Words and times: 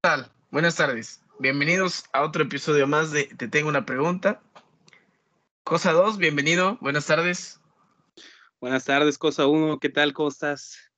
tal? 0.00 0.32
Buenas 0.50 0.76
tardes. 0.76 1.22
Bienvenidos 1.38 2.04
a 2.14 2.22
otro 2.22 2.44
episodio 2.44 2.86
más 2.86 3.10
de 3.10 3.24
Te 3.24 3.48
tengo 3.48 3.68
una 3.68 3.84
pregunta. 3.84 4.40
Cosa 5.62 5.92
2, 5.92 6.16
bienvenido. 6.16 6.78
Buenas 6.80 7.04
tardes. 7.04 7.60
Buenas 8.62 8.86
tardes, 8.86 9.18
cosa 9.18 9.46
1. 9.46 9.78
¿Qué 9.78 9.90
tal? 9.90 10.14
¿Cómo 10.14 10.30
estás? 10.30 10.90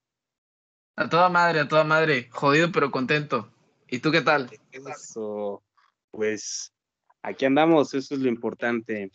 A 0.95 1.09
toda 1.09 1.29
madre, 1.31 1.59
a 1.59 1.69
toda 1.69 1.83
madre. 1.83 2.29
Jodido 2.31 2.71
pero 2.71 2.93
contento. 2.93 3.53
¿Y 3.89 3.99
tú 3.99 4.13
qué 4.13 4.21
tal? 4.21 4.49
Eso, 4.71 5.65
pues 6.13 6.73
aquí 7.23 7.45
andamos, 7.45 7.95
eso 7.95 8.15
es 8.15 8.21
lo 8.21 8.29
importante. 8.29 9.11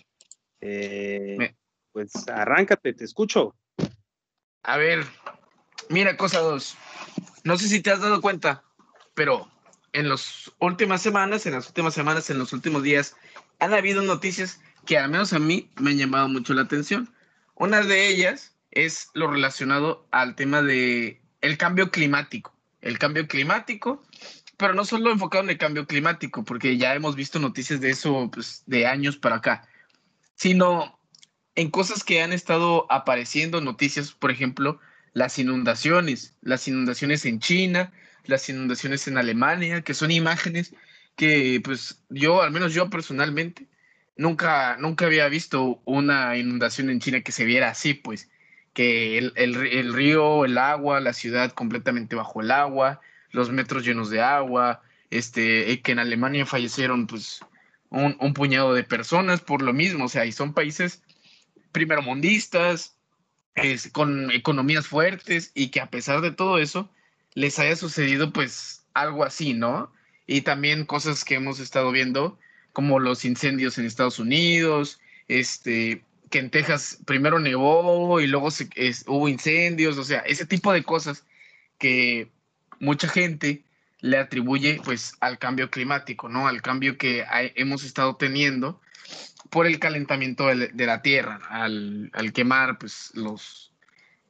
Eh, 0.59 1.55
Pues 1.93 2.11
arráncate, 2.27 2.93
te 2.93 3.05
escucho. 3.05 3.55
A 4.63 4.75
ver, 4.75 5.05
mira, 5.87 6.17
cosa 6.17 6.39
2. 6.39 6.75
No 7.45 7.57
sé 7.57 7.69
si 7.69 7.81
te 7.81 7.91
has 7.91 8.01
dado 8.01 8.19
cuenta, 8.19 8.65
pero 9.13 9.49
en 9.97 10.09
las 10.09 10.51
últimas 10.59 11.01
semanas, 11.01 11.47
en 11.47 11.53
las 11.53 11.67
últimas 11.67 11.95
semanas, 11.95 12.29
en 12.29 12.37
los 12.37 12.53
últimos 12.53 12.83
días, 12.83 13.15
han 13.57 13.73
habido 13.73 14.03
noticias 14.03 14.61
que 14.85 14.95
al 14.95 15.09
menos 15.09 15.33
a 15.33 15.39
mí 15.39 15.71
me 15.77 15.89
han 15.89 15.97
llamado 15.97 16.29
mucho 16.29 16.53
la 16.53 16.61
atención. 16.61 17.11
Una 17.55 17.81
de 17.81 18.07
ellas 18.07 18.55
es 18.69 19.09
lo 19.15 19.25
relacionado 19.25 20.07
al 20.11 20.35
tema 20.35 20.61
de 20.61 21.19
cambio 21.57 21.89
climático. 21.89 22.53
El 22.81 22.99
cambio 22.99 23.27
climático, 23.27 24.03
pero 24.55 24.75
no 24.75 24.85
solo 24.85 25.11
enfocado 25.11 25.45
en 25.45 25.49
el 25.49 25.57
cambio 25.57 25.87
climático, 25.87 26.43
porque 26.43 26.77
ya 26.77 26.93
hemos 26.93 27.15
visto 27.15 27.39
noticias 27.39 27.81
de 27.81 27.89
eso 27.89 28.29
pues, 28.31 28.61
de 28.67 28.85
años 28.85 29.17
para 29.17 29.37
acá, 29.37 29.67
sino 30.35 30.99
en 31.55 31.71
cosas 31.71 32.03
que 32.03 32.21
han 32.21 32.33
estado 32.33 32.85
apareciendo 32.91 33.61
noticias, 33.61 34.11
por 34.11 34.29
ejemplo, 34.29 34.79
las 35.13 35.39
inundaciones, 35.39 36.35
las 36.41 36.67
inundaciones 36.67 37.25
en 37.25 37.39
China, 37.39 37.91
las 38.27 38.47
inundaciones 38.49 39.07
en 39.07 39.17
Alemania, 39.17 39.81
que 39.81 39.93
son 39.93 40.11
imágenes 40.11 40.73
que 41.15 41.59
pues 41.63 42.03
yo, 42.09 42.41
al 42.43 42.51
menos 42.51 42.73
yo 42.73 42.89
personalmente, 42.89 43.67
nunca, 44.17 44.77
nunca 44.77 45.05
había 45.05 45.27
visto 45.27 45.81
una 45.85 46.37
inundación 46.37 46.89
en 46.89 46.99
China 46.99 47.21
que 47.21 47.31
se 47.31 47.45
viera 47.45 47.69
así, 47.69 47.93
pues, 47.93 48.29
que 48.73 49.17
el, 49.17 49.33
el, 49.35 49.93
río, 49.93 50.45
el 50.45 50.57
agua, 50.57 50.99
la 50.99 51.13
ciudad 51.13 51.51
completamente 51.51 52.15
bajo 52.15 52.41
el 52.41 52.51
agua, 52.51 53.01
los 53.31 53.49
metros 53.49 53.83
llenos 53.83 54.11
de 54.11 54.21
agua, 54.21 54.83
este, 55.09 55.81
que 55.81 55.91
en 55.93 55.99
Alemania 55.99 56.45
fallecieron 56.45 57.07
pues 57.07 57.41
un, 57.89 58.33
puñado 58.33 58.73
de 58.73 58.83
personas 58.83 59.41
por 59.41 59.63
lo 59.63 59.73
mismo, 59.73 60.05
o 60.05 60.09
sea, 60.09 60.25
y 60.25 60.31
son 60.31 60.53
países 60.53 61.01
primermundistas, 61.71 62.95
es, 63.55 63.89
con 63.91 64.29
economías 64.31 64.87
fuertes 64.87 65.51
y 65.55 65.69
que 65.69 65.81
a 65.81 65.89
pesar 65.89 66.21
de 66.21 66.31
todo 66.31 66.59
eso, 66.59 66.91
les 67.37 67.59
haya 67.59 67.75
sucedido 67.75 68.33
pues 68.33 68.83
algo 68.95 69.23
así, 69.23 69.53
¿no? 69.53 69.93
Y 70.25 70.41
también 70.41 70.85
cosas 70.85 71.23
que 71.23 71.35
hemos 71.35 71.59
estado 71.59 71.91
viendo, 71.91 72.39
como 72.73 72.99
los 72.99 73.25
incendios 73.25 73.77
en 73.77 73.85
Estados 73.85 74.17
Unidos, 74.17 74.99
este, 75.27 76.01
que 76.31 76.39
en 76.39 76.49
Texas 76.49 76.97
primero 77.05 77.37
nevó 77.37 78.19
y 78.19 78.25
luego 78.25 78.49
se, 78.49 78.67
hubo 79.05 79.29
incendios, 79.29 79.99
o 79.99 80.03
sea, 80.03 80.21
ese 80.21 80.47
tipo 80.47 80.73
de 80.73 80.81
cosas 80.81 81.25
que 81.77 82.27
mucha 82.79 83.07
gente 83.07 83.61
le 83.99 84.17
atribuye 84.17 84.81
pues 84.83 85.13
al 85.19 85.37
cambio 85.37 85.69
climático, 85.69 86.29
¿no? 86.29 86.47
Al 86.47 86.63
cambio 86.63 86.97
que 86.97 87.23
hemos 87.53 87.83
estado 87.83 88.15
teniendo 88.15 88.81
por 89.51 89.67
el 89.67 89.77
calentamiento 89.77 90.47
de, 90.47 90.69
de 90.69 90.85
la 90.87 91.03
Tierra, 91.03 91.39
al, 91.51 92.09
al, 92.13 92.33
quemar 92.33 92.79
pues 92.79 93.11
los, 93.13 93.71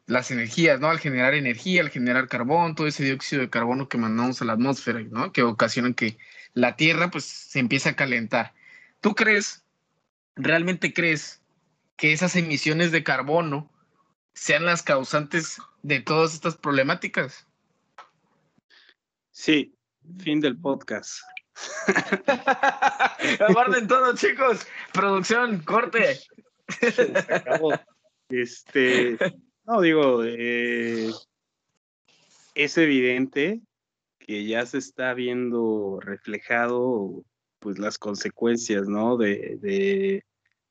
las 0.07 0.31
energías, 0.31 0.79
¿no? 0.79 0.89
Al 0.89 0.99
generar 0.99 1.35
energía, 1.35 1.81
al 1.81 1.89
generar 1.89 2.29
carbón, 2.29 2.75
todo 2.75 2.87
ese 2.87 3.03
dióxido 3.03 3.41
de 3.41 3.49
carbono 3.49 3.89
que 3.89 3.97
mandamos 3.97 4.41
a 4.41 4.45
la 4.45 4.53
atmósfera, 4.53 5.01
¿no? 5.01 5.31
Que 5.33 5.43
ocasionan 5.43 5.93
que 5.93 6.17
la 6.53 6.75
Tierra, 6.75 7.11
pues, 7.11 7.25
se 7.25 7.59
empiece 7.59 7.89
a 7.89 7.95
calentar. 7.95 8.53
¿Tú 9.01 9.13
crees, 9.13 9.65
realmente 10.35 10.93
crees 10.93 11.43
que 11.97 12.13
esas 12.13 12.35
emisiones 12.35 12.91
de 12.91 13.03
carbono 13.03 13.69
sean 14.33 14.65
las 14.65 14.81
causantes 14.81 15.57
de 15.83 15.99
todas 15.99 16.33
estas 16.33 16.55
problemáticas? 16.55 17.45
Sí, 19.31 19.75
fin 20.19 20.39
del 20.39 20.57
podcast. 20.57 21.19
Aguarden 23.47 23.87
todo, 23.87 24.15
chicos. 24.15 24.65
Producción, 24.93 25.59
corte. 25.63 26.17
Se 26.79 27.13
acabó. 27.29 27.73
Este, 28.29 29.17
no, 29.67 29.81
digo, 29.81 30.23
eh, 30.23 31.11
es 32.55 32.77
evidente 32.77 33.61
que 34.17 34.45
ya 34.45 34.65
se 34.65 34.77
está 34.77 35.13
viendo 35.13 35.99
reflejado 36.01 37.23
pues 37.59 37.77
las 37.77 37.97
consecuencias, 37.97 38.87
¿no? 38.87 39.17
De, 39.17 39.57
de, 39.61 40.23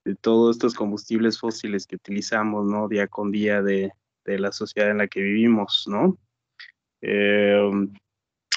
de 0.04 0.14
todos 0.16 0.56
estos 0.56 0.74
combustibles 0.74 1.38
fósiles 1.38 1.86
que 1.86 1.96
utilizamos, 1.96 2.66
¿no? 2.66 2.88
Día 2.88 3.06
con 3.06 3.30
día 3.30 3.60
de, 3.62 3.92
de 4.24 4.38
la 4.38 4.50
sociedad 4.50 4.90
en 4.90 4.98
la 4.98 5.08
que 5.08 5.20
vivimos, 5.20 5.84
¿no? 5.86 6.18
Eh, 7.02 7.70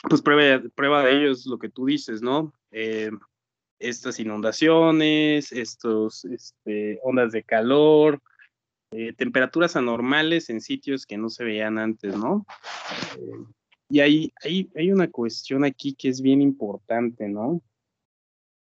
pues 0.07 0.21
prueba, 0.21 0.63
prueba 0.73 1.03
de 1.03 1.17
ello 1.17 1.31
es 1.31 1.45
lo 1.45 1.59
que 1.59 1.69
tú 1.69 1.85
dices, 1.85 2.21
¿no? 2.21 2.53
Eh, 2.71 3.11
estas 3.77 4.19
inundaciones, 4.19 5.51
estos 5.51 6.23
este, 6.25 6.99
ondas 7.03 7.31
de 7.31 7.43
calor, 7.43 8.21
eh, 8.91 9.13
temperaturas 9.13 9.75
anormales 9.75 10.49
en 10.49 10.61
sitios 10.61 11.05
que 11.05 11.17
no 11.17 11.29
se 11.29 11.43
veían 11.43 11.77
antes, 11.77 12.17
¿no? 12.17 12.47
Eh, 13.19 13.45
y 13.89 13.99
hay, 13.99 14.33
hay, 14.43 14.71
hay, 14.75 14.91
una 14.91 15.07
cuestión 15.09 15.63
aquí 15.63 15.93
que 15.93 16.09
es 16.09 16.21
bien 16.21 16.41
importante, 16.41 17.27
¿no? 17.29 17.61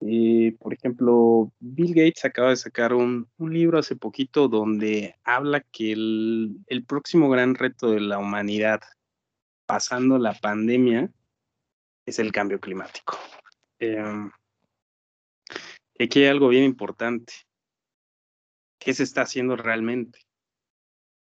Eh, 0.00 0.56
por 0.58 0.72
ejemplo, 0.72 1.52
Bill 1.60 1.94
Gates 1.94 2.24
acaba 2.24 2.50
de 2.50 2.56
sacar 2.56 2.94
un, 2.94 3.28
un 3.36 3.52
libro 3.52 3.78
hace 3.78 3.96
poquito 3.96 4.48
donde 4.48 5.14
habla 5.24 5.60
que 5.60 5.92
el, 5.92 6.56
el, 6.68 6.84
próximo 6.84 7.28
gran 7.28 7.54
reto 7.54 7.90
de 7.90 8.00
la 8.00 8.18
humanidad, 8.18 8.80
pasando 9.66 10.18
la 10.18 10.32
pandemia, 10.32 11.10
es 12.06 12.18
el 12.18 12.32
cambio 12.32 12.60
climático. 12.60 13.18
aquí 15.98 16.20
hay 16.20 16.26
algo 16.26 16.48
bien 16.48 16.64
importante 16.64 17.34
qué 18.84 18.94
se 18.94 19.02
está 19.02 19.22
haciendo 19.22 19.56
realmente. 19.56 20.20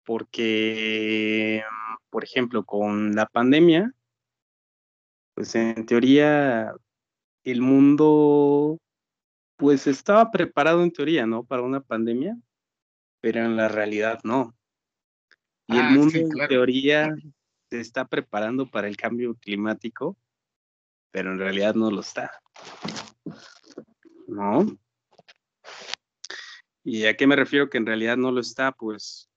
Porque, 0.04 1.62
por 2.08 2.24
ejemplo, 2.24 2.64
con 2.64 3.14
la 3.14 3.26
pandemia, 3.26 3.92
pues 5.34 5.54
en 5.54 5.84
teoría 5.84 6.72
el 7.44 7.60
mundo 7.60 8.78
pues 9.56 9.86
estaba 9.86 10.30
preparado 10.30 10.82
en 10.82 10.92
teoría, 10.92 11.26
¿no? 11.26 11.42
Para 11.42 11.62
una 11.62 11.80
pandemia, 11.80 12.38
pero 13.20 13.44
en 13.44 13.56
la 13.56 13.68
realidad 13.68 14.20
no. 14.22 14.54
Y 15.66 15.76
ah, 15.76 15.88
el 15.88 15.98
mundo 15.98 16.12
sí, 16.12 16.24
claro. 16.28 16.42
en 16.42 16.48
teoría 16.48 17.16
se 17.68 17.80
está 17.80 18.06
preparando 18.06 18.70
para 18.70 18.86
el 18.86 18.97
cambio 18.97 19.34
climático, 19.34 20.16
pero 21.10 21.32
en 21.32 21.38
realidad 21.38 21.74
no 21.74 21.91
lo 21.91 22.00
está. 22.00 22.30
¿No? 24.28 24.78
¿Y 26.84 27.06
a 27.06 27.16
qué 27.16 27.27
me 27.27 27.37
refiero 27.37 27.69
que 27.69 27.78
en 27.78 27.87
realidad 27.87 28.16
no 28.16 28.33
lo 28.33 28.41
está? 28.41 28.72
Pues 28.72 29.28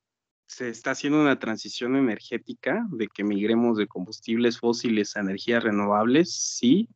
se 0.48 0.70
está 0.70 0.92
haciendo 0.92 1.22
una 1.22 1.40
transición 1.40 1.96
energética 1.96 2.86
de 2.92 3.08
que 3.08 3.24
migremos 3.24 3.78
de 3.78 3.88
combustibles 3.88 4.60
fósiles 4.60 5.16
a 5.16 5.22
energías 5.22 5.64
renovables, 5.64 6.34
sí, 6.34 6.90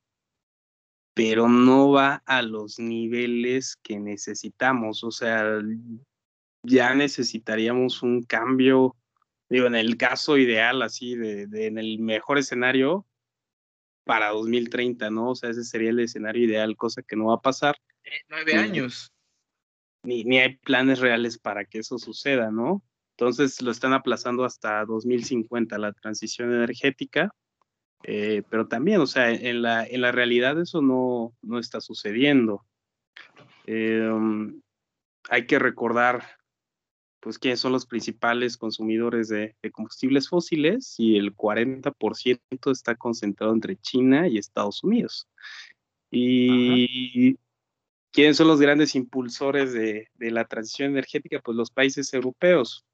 pero 1.14 1.48
no 1.48 1.90
va 1.92 2.22
a 2.26 2.42
los 2.42 2.80
niveles 2.80 3.78
que 3.82 4.00
necesitamos. 4.00 5.06
O 5.06 5.12
sea, 5.12 5.62
ya 6.64 6.94
necesitaríamos 6.96 8.04
un 8.04 8.24
cambio, 8.24 8.98
digo, 9.50 9.68
en 9.68 9.76
el 9.76 9.96
caso 9.96 10.38
ideal, 10.38 10.82
así, 10.82 11.16
de, 11.16 11.48
de 11.48 11.68
en 11.68 11.78
el 11.78 12.00
mejor 12.00 12.38
escenario, 12.38 13.06
para 14.04 14.30
2030, 14.30 15.10
¿no? 15.10 15.30
O 15.32 15.36
sea, 15.36 15.50
ese 15.50 15.64
sería 15.64 15.91
el 15.91 16.00
escenario 16.00 16.44
ideal, 16.44 16.76
cosa 16.76 17.02
que 17.02 17.16
no 17.16 17.28
va 17.28 17.36
a 17.36 17.41
pasar. 17.41 17.78
Nueve 18.30 18.53
años 18.56 19.15
ni, 20.05 20.23
ni 20.23 20.40
hay 20.40 20.57
planes 20.57 20.99
reales 20.99 21.37
para 21.37 21.66
que 21.66 21.79
eso 21.79 21.97
suceda, 21.97 22.52
¿no? 22.52 22.84
Entonces 23.11 23.61
lo 23.61 23.72
están 23.72 23.93
aplazando 23.93 24.43
hasta 24.43 24.85
2050 24.85 25.78
la 25.78 25.93
transición 25.93 26.53
energética, 26.53 27.31
eh, 28.03 28.43
pero 28.49 28.67
también, 28.67 28.99
o 29.02 29.07
sea, 29.07 29.31
en 29.31 29.61
la, 29.61 29.85
en 29.85 30.02
la 30.02 30.11
realidad 30.11 30.59
eso 30.59 30.81
no, 30.81 31.34
no 31.41 31.59
está 31.59 31.79
sucediendo. 31.81 32.66
Eh, 33.66 34.11
hay 35.29 35.47
que 35.47 35.59
recordar, 35.59 36.23
pues, 37.22 37.40
quiénes 37.40 37.59
son 37.59 37.72
los 37.72 37.85
principales 37.85 38.57
consumidores 38.57 39.29
de, 39.29 39.55
de 39.61 39.72
combustibles 39.72 40.29
fósiles 40.29 40.96
y 40.97 41.17
el 41.17 41.35
40% 41.35 42.72
está 42.72 42.96
concentrado 42.96 43.53
entre 43.53 43.78
China 43.78 44.28
y 44.28 44.37
Estados 44.37 44.84
Unidos. 44.84 45.28
Y. 46.11 47.37
¿Quiénes 48.16 48.38
son 48.38 48.47
los 48.47 48.62
grandes 48.62 48.96
impulsores 48.96 49.73
de, 49.73 50.08
de, 50.14 50.32
la 50.32 50.46
transición 50.46 50.91
energética? 50.91 51.41
Pues 51.44 51.58
los 51.58 51.70
países 51.70 52.14
europeos. 52.14 52.85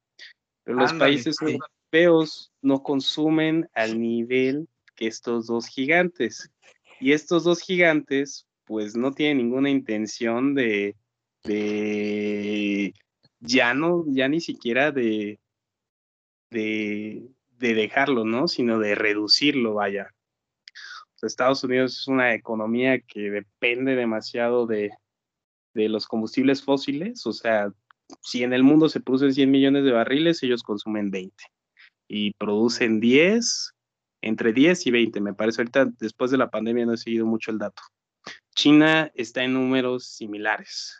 Pero 0.64 0.78
los 0.78 0.90
Ándale, 0.90 1.12
países 1.12 1.36
sí. 1.38 1.44
europeos 1.52 2.50
no 2.60 2.82
consumen 2.82 3.68
al 3.72 4.00
nivel 4.00 4.68
que 4.96 5.06
estos 5.06 5.46
dos 5.46 5.68
gigantes. 5.68 6.50
Y 6.98 7.12
estos 7.12 7.44
dos 7.44 7.60
gigantes, 7.60 8.48
pues 8.64 8.96
no 8.96 9.12
tienen 9.12 9.36
ninguna 9.36 9.70
intención 9.70 10.56
de, 10.56 10.96
de 11.44 12.92
ya 13.38 13.74
no, 13.74 14.04
ya 14.08 14.26
ni 14.26 14.40
siquiera 14.40 14.90
de, 14.90 15.38
de, 16.50 17.28
de 17.58 17.74
dejarlo, 17.74 18.24
¿no? 18.24 18.48
Sino 18.48 18.80
de 18.80 18.96
reducirlo, 18.96 19.74
vaya. 19.74 20.12
Estados 21.22 21.62
Unidos 21.62 22.00
es 22.00 22.08
una 22.08 22.34
economía 22.34 23.00
que 23.00 23.30
depende 23.30 23.94
demasiado 23.94 24.66
de, 24.66 24.90
de 25.74 25.88
los 25.88 26.06
combustibles 26.06 26.62
fósiles, 26.62 27.26
o 27.26 27.32
sea, 27.32 27.72
si 28.20 28.42
en 28.42 28.52
el 28.52 28.62
mundo 28.62 28.88
se 28.88 29.00
producen 29.00 29.32
100 29.32 29.50
millones 29.50 29.84
de 29.84 29.92
barriles, 29.92 30.42
ellos 30.42 30.62
consumen 30.62 31.10
20 31.10 31.34
y 32.08 32.32
producen 32.32 33.00
10, 33.00 33.72
entre 34.22 34.52
10 34.52 34.86
y 34.86 34.90
20, 34.90 35.20
me 35.20 35.34
parece. 35.34 35.62
Ahorita, 35.62 35.86
después 35.98 36.30
de 36.30 36.38
la 36.38 36.50
pandemia, 36.50 36.86
no 36.86 36.94
he 36.94 36.98
seguido 36.98 37.26
mucho 37.26 37.50
el 37.50 37.58
dato. 37.58 37.82
China 38.54 39.10
está 39.14 39.42
en 39.42 39.54
números 39.54 40.06
similares. 40.06 40.98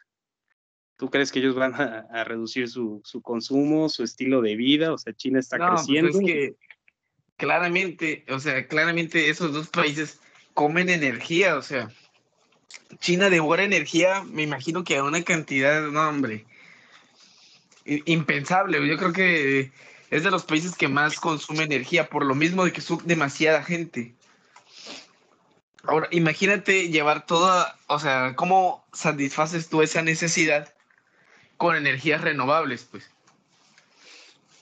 ¿Tú 0.96 1.10
crees 1.10 1.32
que 1.32 1.40
ellos 1.40 1.54
van 1.54 1.74
a, 1.74 2.24
reducir 2.24 2.68
su, 2.68 3.02
consumo, 3.22 3.88
su 3.88 4.04
estilo 4.04 4.40
de 4.40 4.56
vida? 4.56 4.92
O 4.92 4.98
sea, 4.98 5.12
China 5.12 5.40
está 5.40 5.58
pues 5.58 5.70
creciendo. 5.70 6.10
es 6.10 6.24
que 6.24 6.56
claramente, 7.36 8.24
o 8.28 8.38
sea, 8.38 8.66
claramente 8.68 9.28
esos 9.28 9.52
dos 9.52 9.68
países 9.68 10.20
comen 10.54 10.88
energía, 10.88 11.56
o 11.56 11.62
sea, 11.62 11.90
China 12.98 13.30
devora 13.30 13.64
energía, 13.64 14.22
me 14.22 14.42
imagino 14.42 14.84
que 14.84 14.96
a 14.96 15.04
una 15.04 15.22
cantidad, 15.22 15.82
no, 15.82 16.08
hombre, 16.08 16.44
impensable. 17.84 18.86
Yo 18.86 18.96
creo 18.96 19.12
que 19.12 19.72
es 20.10 20.22
de 20.22 20.30
los 20.30 20.44
países 20.44 20.76
que 20.76 20.88
más 20.88 21.18
consume 21.18 21.64
energía, 21.64 22.08
por 22.08 22.24
lo 22.24 22.34
mismo 22.34 22.64
de 22.64 22.72
que 22.72 22.80
son 22.80 23.00
demasiada 23.06 23.62
gente. 23.62 24.14
Ahora, 25.84 26.06
imagínate 26.12 26.90
llevar 26.90 27.26
toda, 27.26 27.76
o 27.88 27.98
sea, 27.98 28.34
¿cómo 28.36 28.86
satisfaces 28.92 29.68
tú 29.68 29.82
esa 29.82 30.02
necesidad 30.02 30.72
con 31.56 31.74
energías 31.74 32.20
renovables, 32.20 32.84
pues? 32.84 33.10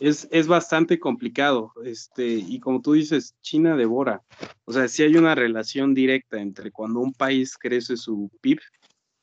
Es, 0.00 0.26
es, 0.32 0.49
bastante 0.49 0.99
complicado, 0.99 1.73
este, 1.85 2.26
y 2.26 2.58
como 2.58 2.81
tú 2.81 2.94
dices, 2.94 3.37
China 3.43 3.76
devora. 3.76 4.23
O 4.64 4.73
sea, 4.73 4.88
sí 4.88 5.02
hay 5.02 5.14
una 5.17 5.35
relación 5.35 5.94
directa 5.94 6.41
entre 6.41 6.73
cuando 6.73 7.00
un 7.00 7.12
país 7.12 7.56
crece 7.56 7.97
su 7.97 8.31
PIB 8.41 8.61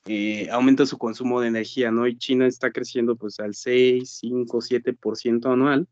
eh, 0.09 0.50
aumenta 0.51 0.85
su 0.85 0.97
consumo 0.97 1.41
de 1.41 1.50
energía, 1.50 1.91
¿no? 1.91 2.07
Y 2.07 2.18
China 2.18 2.47
está 2.47 2.71
creciendo 2.71 3.18
pues 3.18 3.41
al 3.41 3.53
6, 3.56 4.19
5, 4.21 4.62
7% 4.62 5.51
anual 5.51 5.85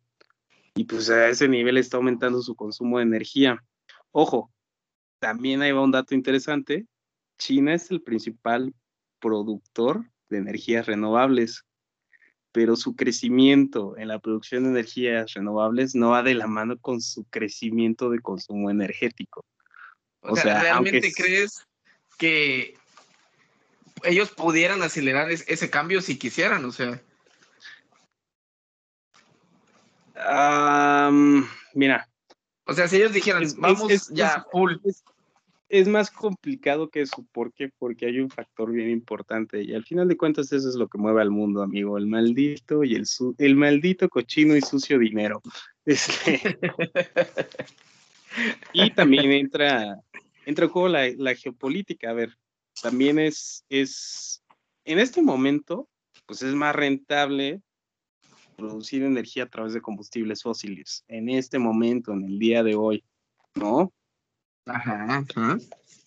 y 0.73 0.85
pues 0.85 1.09
a 1.09 1.27
ese 1.27 1.49
nivel 1.49 1.77
está 1.77 1.97
aumentando 1.97 2.41
su 2.41 2.55
consumo 2.55 2.99
de 2.99 3.03
energía. 3.03 3.61
Ojo, 4.11 4.53
también 5.19 5.61
ahí 5.61 5.73
va 5.73 5.83
un 5.83 5.91
dato 5.91 6.15
interesante, 6.15 6.85
China 7.37 7.73
es 7.73 7.91
el 7.91 8.01
principal 8.01 8.73
productor 9.19 10.09
de 10.29 10.37
energías 10.37 10.85
renovables, 10.85 11.65
pero 12.56 12.78
su 12.78 12.96
crecimiento 12.96 13.98
en 13.98 14.07
la 14.07 14.18
producción 14.19 14.63
de 14.63 14.69
energías 14.69 15.34
renovables 15.34 15.94
no 15.94 16.12
va 16.12 16.24
de 16.24 16.36
la 16.36 16.48
mano 16.48 16.78
con 16.80 17.02
su 17.02 17.25
crecimiento 17.25 18.10
de 18.10 18.22
consumo 18.22 18.72
energético. 18.72 19.44
O, 20.22 20.38
sea, 20.38 20.62
¿realmente 20.62 21.12
crees 21.13 21.68
que 22.18 22.78
ellos 24.04 24.30
pudieran 24.31 24.81
acelerar 24.84 25.30
ese 25.31 25.69
cambio 25.69 26.02
si 26.02 26.18
quisieran, 26.18 26.63
o 26.63 26.72
sea. 26.72 27.02
mira. 31.74 32.07
O 32.68 32.74
sea, 32.74 32.88
si 32.88 32.96
ellos 32.96 33.12
dijeran, 33.12 33.44
vamos 33.57 34.07
ya, 34.13 34.46
full. 34.50 34.75
Es, 35.67 35.88
más 35.88 36.12
complicado 36.12 36.89
que 36.89 37.01
eso. 37.01 37.25
¿Por 37.31 37.53
qué? 37.53 37.69
Porque 37.77 38.06
hay 38.06 38.19
un 38.19 38.29
factor 38.29 38.71
bien 38.71 38.89
importante. 38.89 39.63
Y 39.63 39.73
al 39.73 39.83
final 39.83 40.07
de 40.07 40.17
cuentas, 40.17 40.51
eso 40.51 40.69
es 40.69 40.75
lo 40.75 40.88
que 40.88 40.97
mueve 40.97 41.21
al 41.21 41.31
mundo, 41.31 41.62
amigo. 41.62 41.97
El 41.97 42.07
maldito 42.07 42.83
y 42.83 42.95
el, 42.95 43.06
el 43.38 43.56
maldito 43.56 44.09
cochino 44.09 44.56
y 44.56 44.62
sucio 44.62 45.00
dinero. 45.00 45.41
Este, 45.88 46.41
y 48.73 48.89
también 48.89 49.31
entra, 49.31 50.01
entra 50.47 50.65
en 50.65 50.71
juego 50.71 50.88
la, 50.88 51.07
la 51.15 51.35
geopolítica. 51.35 52.09
A 52.09 52.13
ver, 52.13 52.35
también 52.81 53.19
es, 53.19 53.63
es, 53.69 54.44
en 54.83 54.97
este 55.00 55.21
momento, 55.21 55.88
pues 56.25 56.41
es 56.41 56.53
más 56.56 56.75
rentable 56.75 57.61
producir 58.56 59.03
energía 59.03 59.44
a 59.44 59.50
través 59.50 59.73
de 59.73 59.81
combustibles 59.81 60.41
fósiles, 60.41 61.03
en 61.07 61.29
este 61.29 61.59
momento, 61.59 62.13
en 62.13 62.23
el 62.23 62.39
día 62.39 62.63
de 62.63 62.75
hoy, 62.75 63.03
¿no? 63.56 63.94
Ajá, 64.65 65.23
ajá. 65.35 65.57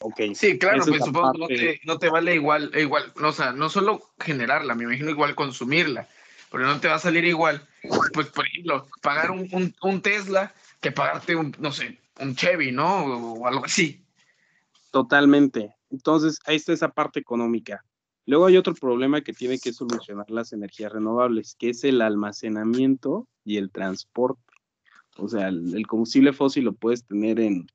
Okay. 0.00 0.34
Sí, 0.34 0.58
claro, 0.58 0.84
pues 0.87 1.05
supongo 1.05 1.49
que 1.49 1.81
no 1.84 1.99
te, 1.99 2.08
vale 2.08 2.34
igual, 2.34 2.70
igual, 2.76 3.12
no, 3.16 3.31
o 3.31 3.32
sea, 3.32 3.52
no 3.52 3.69
solo 3.69 4.00
generarla, 4.20 4.76
me 4.76 4.84
imagino 4.84 5.10
igual 5.10 5.34
consumirla, 5.34 6.06
pero 6.52 6.66
no 6.66 6.78
te 6.78 6.87
va 6.87 6.94
a 6.94 7.00
salir 7.00 7.25
igual, 7.25 7.66
pues 8.12 8.28
por 8.28 8.46
ejemplo, 8.46 8.87
pagar 9.02 9.32
un, 9.32 9.75
un 9.82 10.00
Tesla 10.00 10.55
que 10.81 10.93
pagarte 10.93 11.34
un, 11.34 11.55
no 11.58 11.72
sé, 11.72 11.99
un 12.20 12.37
Chevy, 12.37 12.72
¿no? 12.72 13.05
O 13.05 13.46
algo 13.46 13.64
así. 13.64 14.05
Totalmente. 14.90 15.75
Entonces, 15.90 16.38
ahí 16.46 16.56
está 16.56 16.72
esa 16.72 16.88
parte 16.88 17.20
económica. 17.20 17.84
Luego 18.26 18.46
hay 18.46 18.56
otro 18.56 18.75
problema 18.75 19.22
que 19.22 19.32
tiene 19.32 19.58
que 19.58 19.72
solucionar 19.72 20.31
las 20.31 20.52
energías 20.52 20.93
renovables, 20.93 21.56
que 21.58 21.70
es 21.70 21.82
el 21.84 22.02
almacenamiento 22.02 23.26
y 23.44 23.56
el 23.56 23.70
transporte. 23.70 24.43
O 25.16 25.28
sea, 25.28 25.49
el, 25.49 25.87
combustible 25.87 26.32
fósil 26.32 26.64
lo 26.64 26.72
puedes 26.72 27.04
tener 27.04 27.40
en, 27.40 27.66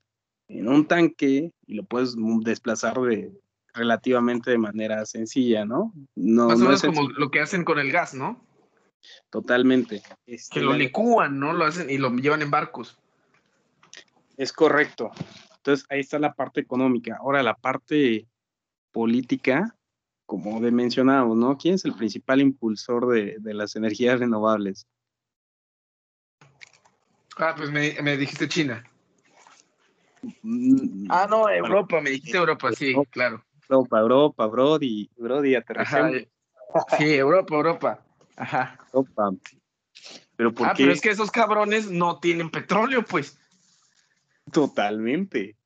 un 0.48 0.86
tanque 0.86 1.52
y 1.66 1.74
lo 1.74 1.84
puedes 1.84 2.16
desplazar 2.40 3.00
de, 3.00 3.32
relativamente 3.72 4.50
de 4.50 4.58
manera 4.58 5.04
sencilla, 5.06 5.64
¿no? 5.64 5.92
no 6.14 6.48
Más 6.48 6.60
o 6.60 6.64
menos 6.64 6.82
como 6.82 7.08
lo 7.08 7.30
que 7.30 7.40
hacen 7.40 7.64
con 7.64 7.78
el 7.78 7.90
gas, 7.90 8.14
¿no? 8.14 8.44
Totalmente. 9.30 10.02
que 10.50 10.60
lo 10.60 10.72
licúan, 10.72 11.38
¿no? 11.38 11.52
Lo 11.52 11.64
hacen 11.64 11.90
y 11.90 11.98
lo 11.98 12.10
llevan 12.10 12.42
en 12.42 12.50
barcos. 12.50 12.98
Es 14.36 14.52
correcto. 14.52 15.10
Entonces, 15.56 15.86
ahí 15.88 16.00
está 16.00 16.18
la 16.18 16.34
parte 16.34 16.60
económica. 16.60 17.18
Ahora, 17.20 17.42
la 17.42 17.54
parte 17.54 18.26
política, 18.92 19.76
como 20.26 20.60
de 20.60 20.70
¿no? 20.70 21.58
¿Quién 21.58 21.74
es 21.74 21.84
el 21.84 21.94
principal 21.94 22.40
impulsor 22.40 23.08
de, 23.08 23.54
las 23.54 23.76
energías 23.76 24.20
renovables? 24.20 24.86
Ah, 27.36 27.54
pues 27.56 27.70
me, 27.70 28.16
dijiste 28.16 28.48
China. 28.48 28.84
Mm, 30.42 31.06
ah, 31.10 31.26
no, 31.28 31.48
Europa, 31.48 32.00
me 32.00 32.10
dijiste 32.10 32.36
Europa, 32.36 32.72
sí, 32.72 32.94
claro. 33.10 33.44
Europa, 33.68 34.00
Europa, 34.00 34.46
Brody, 34.46 35.10
Brody, 35.16 35.54
aterrizamos. 35.54 36.22
Sí, 36.98 37.14
Europa, 37.14 37.54
Europa. 37.54 38.04
Ajá. 38.36 38.78
Europa. 38.92 39.32
Pero 40.36 40.52
¿por 40.52 40.68
ah, 40.68 40.74
pero 40.76 40.92
es 40.92 41.00
que 41.00 41.10
esos 41.10 41.30
cabrones 41.30 41.90
no 41.90 42.18
tienen 42.18 42.50
petróleo, 42.50 43.04
pues. 43.04 43.38
Totalmente. 44.52 45.56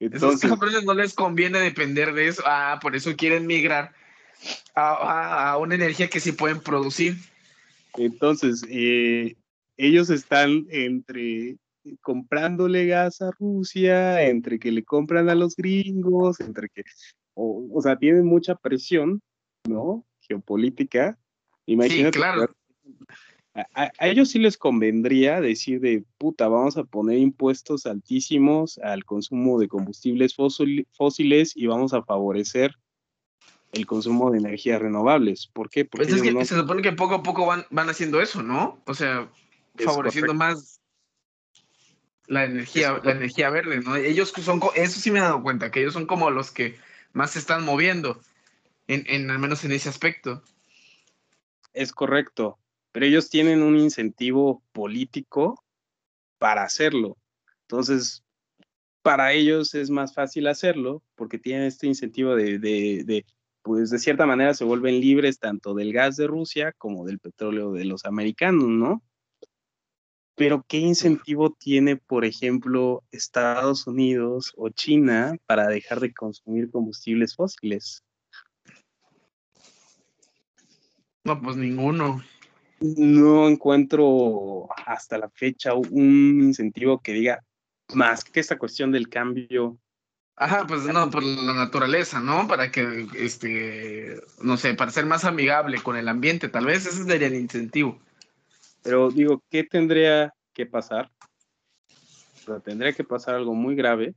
Entonces, 0.00 0.50
Esos 0.50 0.84
no 0.84 0.94
les 0.94 1.14
conviene 1.14 1.58
depender 1.60 2.12
de 2.14 2.28
eso. 2.28 2.42
Ah, 2.46 2.78
por 2.80 2.96
eso 2.96 3.14
quieren 3.16 3.46
migrar 3.46 3.92
a, 4.74 5.56
una 5.58 5.74
energía 5.74 6.08
que 6.08 6.20
sí 6.20 6.32
pueden 6.32 6.60
producir. 6.60 7.16
Entonces, 7.96 8.64
eh, 8.68 9.36
ellos 9.76 10.10
están 10.10 10.66
entre 10.70 11.56
comprándole 12.00 12.86
gas 12.86 13.22
a 13.22 13.30
Rusia, 13.38 14.22
entre 14.22 14.58
que 14.58 14.72
le 14.72 14.84
compran 14.84 15.28
a 15.28 15.34
los 15.34 15.56
gringos, 15.56 16.40
entre 16.40 16.68
que, 16.68 16.84
o, 17.34 17.80
sea, 17.82 17.96
tienen 17.96 18.24
mucha 18.24 18.54
presión, 18.54 19.20
¿no? 19.68 20.04
Geopolítica. 20.20 21.18
Imagínate 21.66 22.18
sí, 22.18 22.22
claro 22.22 22.48
a, 23.54 23.90
ellos 24.00 24.30
sí 24.30 24.38
les 24.38 24.58
convendría 24.58 25.40
decir 25.40 25.80
de 25.80 26.04
puta, 26.18 26.48
vamos 26.48 26.76
a 26.76 26.84
poner 26.84 27.18
impuestos 27.18 27.86
altísimos 27.86 28.78
al 28.78 29.04
consumo 29.04 29.58
de 29.58 29.68
combustibles 29.68 30.34
fósiles 30.34 31.56
y 31.56 31.66
vamos 31.66 31.94
a 31.94 32.02
favorecer 32.02 32.74
el 33.72 33.86
consumo 33.86 34.30
de 34.30 34.38
energías 34.38 34.80
renovables. 34.80 35.48
¿Por 35.52 35.70
qué? 35.70 35.84
Porque 35.84 36.06
pues 36.06 36.16
es 36.16 36.22
que 36.22 36.44
se 36.44 36.56
supone 36.56 36.82
que 36.82 36.92
poco 36.92 37.14
a 37.14 37.22
poco 37.22 37.46
van, 37.46 37.64
van 37.70 37.88
haciendo 37.88 38.20
eso, 38.20 38.42
¿no? 38.42 38.80
O 38.86 38.94
sea, 38.94 39.30
favoreciendo 39.76 40.34
más 40.34 40.80
la 42.26 42.44
energía, 42.44 43.00
la 43.02 43.12
energía 43.12 43.50
verde, 43.50 43.80
¿no? 43.80 43.96
Ellos 43.96 44.32
son, 44.40 44.60
eso 44.74 45.00
sí 45.00 45.10
me 45.10 45.18
he 45.18 45.22
dado 45.22 45.42
cuenta, 45.42 45.70
que 45.70 45.80
ellos 45.80 45.94
son 45.94 46.06
como 46.06 46.30
los 46.30 46.50
que 46.50 46.76
más 47.12 47.32
se 47.32 47.38
están 47.38 47.64
moviendo, 47.64 48.20
en, 48.86 49.04
en 49.08 49.30
al 49.30 49.38
menos 49.38 49.64
en 49.64 49.72
ese 49.72 49.88
aspecto. 49.88 50.42
Es 51.72 51.92
correcto 51.92 52.58
pero 52.94 53.06
ellos 53.06 53.28
tienen 53.28 53.60
un 53.64 53.76
incentivo 53.76 54.62
político 54.70 55.64
para 56.38 56.62
hacerlo. 56.62 57.18
Entonces, 57.62 58.22
para 59.02 59.32
ellos 59.32 59.74
es 59.74 59.90
más 59.90 60.14
fácil 60.14 60.46
hacerlo 60.46 61.02
porque 61.16 61.40
tienen 61.40 61.64
este 61.64 61.88
incentivo 61.88 62.36
de, 62.36 62.60
de, 62.60 63.26
pues 63.62 63.90
de 63.90 63.98
cierta 63.98 64.26
manera 64.26 64.54
se 64.54 64.62
vuelven 64.62 65.00
libres 65.00 65.40
tanto 65.40 65.74
del 65.74 65.92
gas 65.92 66.14
de 66.14 66.28
Rusia 66.28 66.72
como 66.78 67.04
del 67.04 67.18
petróleo 67.18 67.72
de 67.72 67.84
los 67.84 68.04
americanos, 68.04 68.68
¿no? 68.68 69.02
Pero 70.36 70.64
¿qué 70.66 70.78
incentivo 70.78 71.50
tiene, 71.52 71.96
por 71.96 72.24
ejemplo, 72.24 73.02
Estados 73.12 73.86
Unidos 73.86 74.52
o 74.56 74.68
China 74.68 75.36
para 75.46 75.68
dejar 75.68 76.00
de 76.00 76.12
consumir 76.12 76.70
combustibles 76.70 77.34
fósiles? 77.34 78.02
No, 81.24 81.40
pues 81.40 81.56
ninguno. 81.56 82.22
No 82.80 83.48
encuentro 83.48 84.68
hasta 84.84 85.16
la 85.16 85.30
fecha 85.30 85.74
un 85.74 86.40
incentivo 86.42 87.00
que 87.00 87.12
diga 87.12 87.42
más 87.94 88.24
que 88.24 88.40
esta 88.40 88.58
cuestión 88.58 88.92
del 88.92 89.08
cambio. 89.08 89.78
Ajá, 90.36 90.66
pues 90.66 90.82
no, 90.84 91.08
por 91.10 91.22
la 91.22 91.54
naturaleza, 91.54 92.20
¿no? 92.20 92.48
Para 92.48 92.70
que, 92.70 93.06
este, 93.16 94.20
no 94.42 94.56
sé, 94.56 94.74
para 94.74 94.90
ser 94.90 95.06
más 95.06 95.24
amigable 95.24 95.80
con 95.80 95.96
el 95.96 96.08
ambiente, 96.08 96.48
tal 96.48 96.66
vez 96.66 96.84
ese 96.84 97.04
sería 97.04 97.28
el 97.28 97.36
incentivo. 97.36 98.00
Pero 98.84 99.10
digo, 99.10 99.42
¿qué 99.50 99.64
tendría 99.64 100.32
que 100.52 100.66
pasar? 100.66 101.10
tendría 102.62 102.92
que 102.92 103.02
pasar 103.02 103.34
algo 103.36 103.54
muy 103.54 103.74
grave. 103.74 104.14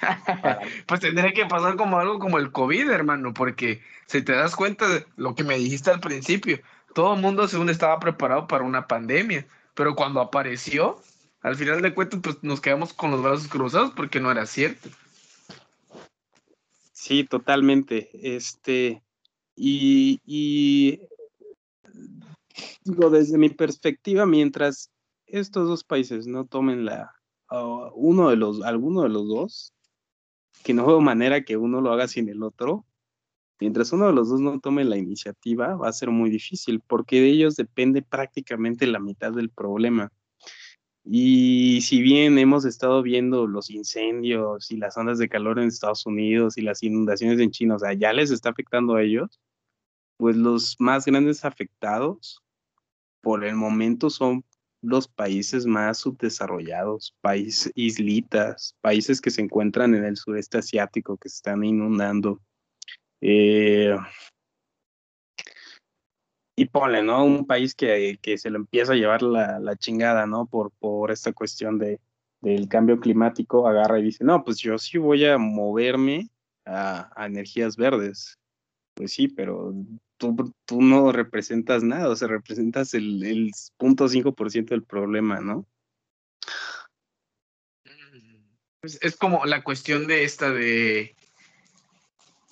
pues 0.86 1.00
tendría 1.00 1.32
que 1.32 1.46
pasar 1.46 1.76
como 1.76 2.00
algo 2.00 2.18
como 2.18 2.38
el 2.38 2.50
COVID, 2.50 2.90
hermano, 2.90 3.32
porque 3.32 3.80
si 4.06 4.22
te 4.22 4.32
das 4.32 4.56
cuenta 4.56 4.88
de 4.88 5.06
lo 5.16 5.36
que 5.36 5.44
me 5.44 5.56
dijiste 5.56 5.90
al 5.90 6.00
principio, 6.00 6.58
todo 6.94 7.14
el 7.14 7.20
mundo 7.20 7.46
según 7.46 7.70
estaba 7.70 8.00
preparado 8.00 8.48
para 8.48 8.64
una 8.64 8.88
pandemia, 8.88 9.46
pero 9.74 9.94
cuando 9.94 10.20
apareció, 10.20 11.00
al 11.42 11.54
final 11.54 11.80
de 11.82 11.94
cuentas, 11.94 12.18
pues 12.20 12.42
nos 12.42 12.60
quedamos 12.60 12.92
con 12.92 13.12
los 13.12 13.22
brazos 13.22 13.46
cruzados 13.46 13.92
porque 13.92 14.18
no 14.18 14.32
era 14.32 14.46
cierto. 14.46 14.88
Sí, 16.92 17.22
totalmente. 17.24 18.10
Este, 18.12 19.02
y, 19.54 20.20
y 20.26 21.00
digo, 22.90 23.10
desde 23.10 23.38
mi 23.38 23.48
perspectiva, 23.50 24.26
mientras 24.26 24.90
estos 25.26 25.68
dos 25.68 25.84
países 25.84 26.26
no 26.26 26.46
tomen 26.46 26.84
la, 26.84 27.14
uno 27.94 28.30
de 28.30 28.36
los, 28.36 28.62
alguno 28.62 29.02
de 29.02 29.08
los 29.08 29.28
dos, 29.28 29.74
que 30.62 30.74
no 30.74 30.86
veo 30.86 31.00
manera 31.00 31.44
que 31.44 31.56
uno 31.56 31.80
lo 31.80 31.92
haga 31.92 32.08
sin 32.08 32.28
el 32.28 32.42
otro, 32.42 32.84
mientras 33.60 33.92
uno 33.92 34.06
de 34.06 34.12
los 34.12 34.28
dos 34.28 34.40
no 34.40 34.60
tome 34.60 34.84
la 34.84 34.96
iniciativa, 34.96 35.76
va 35.76 35.88
a 35.88 35.92
ser 35.92 36.10
muy 36.10 36.30
difícil, 36.30 36.80
porque 36.86 37.20
de 37.20 37.28
ellos 37.28 37.56
depende 37.56 38.02
prácticamente 38.02 38.86
la 38.86 39.00
mitad 39.00 39.32
del 39.32 39.50
problema. 39.50 40.12
Y 41.04 41.80
si 41.80 42.02
bien 42.02 42.38
hemos 42.38 42.64
estado 42.64 43.02
viendo 43.02 43.46
los 43.46 43.70
incendios 43.70 44.70
y 44.70 44.76
las 44.76 44.96
ondas 44.96 45.18
de 45.18 45.28
calor 45.28 45.58
en 45.58 45.68
Estados 45.68 46.04
Unidos 46.06 46.58
y 46.58 46.62
las 46.62 46.82
inundaciones 46.82 47.40
en 47.40 47.50
China, 47.50 47.76
o 47.76 47.78
sea, 47.78 47.94
ya 47.94 48.12
les 48.12 48.30
está 48.30 48.50
afectando 48.50 48.94
a 48.94 49.02
ellos, 49.02 49.40
pues 50.18 50.36
los 50.36 50.76
más 50.78 51.06
grandes 51.06 51.44
afectados 51.44 52.42
por 53.20 53.44
el 53.44 53.54
momento 53.54 54.10
son 54.10 54.44
los 54.82 55.08
países 55.08 55.66
más 55.66 55.98
subdesarrollados, 55.98 57.14
países 57.20 57.72
islitas, 57.74 58.76
países 58.80 59.20
que 59.20 59.30
se 59.30 59.42
encuentran 59.42 59.94
en 59.94 60.04
el 60.04 60.16
sureste 60.16 60.58
asiático 60.58 61.16
que 61.16 61.28
se 61.28 61.36
están 61.36 61.64
inundando. 61.64 62.40
Eh, 63.20 63.94
y 66.56 66.66
ponle, 66.66 67.02
¿no? 67.02 67.24
Un 67.24 67.46
país 67.46 67.74
que, 67.74 68.18
se 68.36 68.50
lo 68.50 68.56
empieza 68.56 68.92
a 68.92 68.96
llevar 68.96 69.22
la, 69.22 69.76
chingada, 69.76 70.26
¿no? 70.26 70.46
Por, 70.46 70.72
por 70.78 71.10
esta 71.10 71.32
cuestión 71.32 71.78
de, 71.78 72.00
del 72.40 72.68
cambio 72.68 73.00
climático, 73.00 73.66
agarra 73.66 73.98
y 73.98 74.04
dice, 74.04 74.24
no, 74.24 74.44
pues 74.44 74.58
yo 74.58 74.78
sí 74.78 74.98
voy 74.98 75.24
a 75.24 75.38
moverme 75.38 76.28
a, 76.64 77.10
a 77.14 77.26
energías 77.26 77.76
verdes. 77.76 78.38
Pues 78.94 79.12
sí, 79.12 79.28
pero 79.28 79.74
tú, 80.20 80.82
no 80.82 81.12
representas 81.12 81.82
nada, 81.82 82.08
o 82.08 82.16
sea, 82.16 82.28
representas 82.28 82.94
el, 82.94 83.24
el 83.24 83.50
0.5% 83.78 84.68
del 84.68 84.84
problema, 84.84 85.40
¿no? 85.40 85.66
Pues 88.80 88.98
es 89.02 89.16
como 89.16 89.44
la 89.46 89.62
cuestión 89.62 90.06
de 90.06 90.24
esta 90.24 90.50
de, 90.50 91.14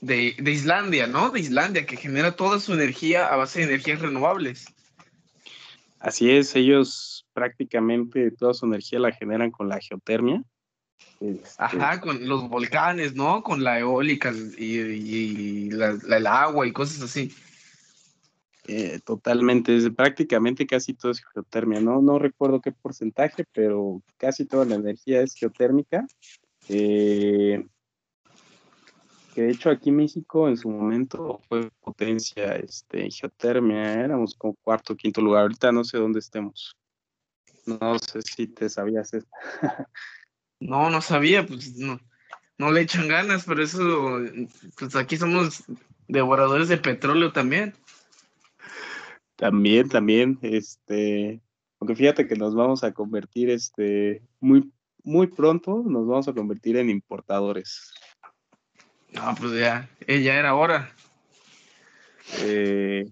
de, 0.00 0.34
de, 0.38 0.50
Islandia, 0.50 1.06
¿no? 1.06 1.30
De 1.30 1.40
Islandia, 1.40 1.86
que 1.86 1.96
genera 1.96 2.36
toda 2.36 2.60
su 2.60 2.74
energía 2.74 3.26
a 3.26 3.36
base 3.36 3.60
de 3.60 3.66
energías 3.66 4.00
renovables. 4.00 4.66
Así 6.00 6.30
es, 6.30 6.54
ellos 6.54 7.26
prácticamente 7.32 8.30
toda 8.30 8.54
su 8.54 8.66
energía 8.66 8.98
la 8.98 9.12
generan 9.12 9.50
con 9.50 9.68
la 9.68 9.80
geotermia. 9.80 10.42
Este 11.20 11.54
Ajá, 11.58 12.00
con 12.00 12.28
los 12.28 12.48
volcanes, 12.48 13.14
¿no? 13.14 13.42
Con 13.42 13.64
la 13.64 13.78
eólica 13.78 14.32
y, 14.56 15.70
el 15.70 16.26
agua 16.26 16.66
y 16.66 16.72
cosas 16.72 17.02
así. 17.02 17.32
Eh, 18.70 19.00
totalmente, 19.02 19.90
prácticamente 19.92 20.66
casi 20.66 20.92
todo 20.92 21.10
es 21.10 21.24
geotermia, 21.32 21.80
¿no? 21.80 22.02
No 22.02 22.18
recuerdo 22.18 22.60
qué 22.60 22.70
porcentaje, 22.70 23.46
pero 23.54 24.02
casi 24.18 24.44
toda 24.44 24.66
la 24.66 24.74
energía 24.74 25.22
es 25.22 25.34
geotérmica. 25.34 26.06
Eh, 26.68 27.66
que 29.34 29.42
de 29.42 29.50
hecho 29.50 29.70
aquí 29.70 29.90
México 29.90 30.50
en 30.50 30.58
su 30.58 30.68
momento 30.68 31.40
fue 31.48 31.70
potencia 31.80 32.56
este, 32.56 33.04
en 33.04 33.10
geotermia, 33.10 34.04
éramos 34.04 34.34
como 34.34 34.54
cuarto 34.56 34.94
quinto 34.94 35.22
lugar, 35.22 35.44
ahorita 35.44 35.72
no 35.72 35.82
sé 35.82 35.96
dónde 35.96 36.18
estemos. 36.18 36.76
No 37.64 37.98
sé 37.98 38.20
si 38.20 38.48
te 38.48 38.68
sabías 38.68 39.14
esto. 39.14 39.30
no, 40.60 40.90
no 40.90 41.00
sabía, 41.00 41.46
pues 41.46 41.74
no, 41.78 41.98
no 42.58 42.70
le 42.70 42.82
echan 42.82 43.08
ganas, 43.08 43.44
pero 43.46 43.62
eso, 43.62 44.20
pues 44.78 44.94
aquí 44.94 45.16
somos 45.16 45.64
devoradores 46.06 46.68
de 46.68 46.76
petróleo 46.76 47.32
también. 47.32 47.72
También, 49.38 49.88
también, 49.88 50.36
este, 50.42 51.40
aunque 51.78 51.94
fíjate 51.94 52.26
que 52.26 52.34
nos 52.34 52.56
vamos 52.56 52.82
a 52.82 52.92
convertir, 52.92 53.50
este, 53.50 54.20
muy, 54.40 54.72
muy 55.04 55.28
pronto 55.28 55.84
nos 55.86 56.08
vamos 56.08 56.26
a 56.26 56.32
convertir 56.32 56.76
en 56.76 56.90
importadores. 56.90 57.94
No, 59.12 59.32
pues 59.38 59.52
ya, 59.52 59.88
eh, 60.08 60.22
ya 60.22 60.34
era 60.34 60.56
hora. 60.56 60.92
Eh, 62.40 63.08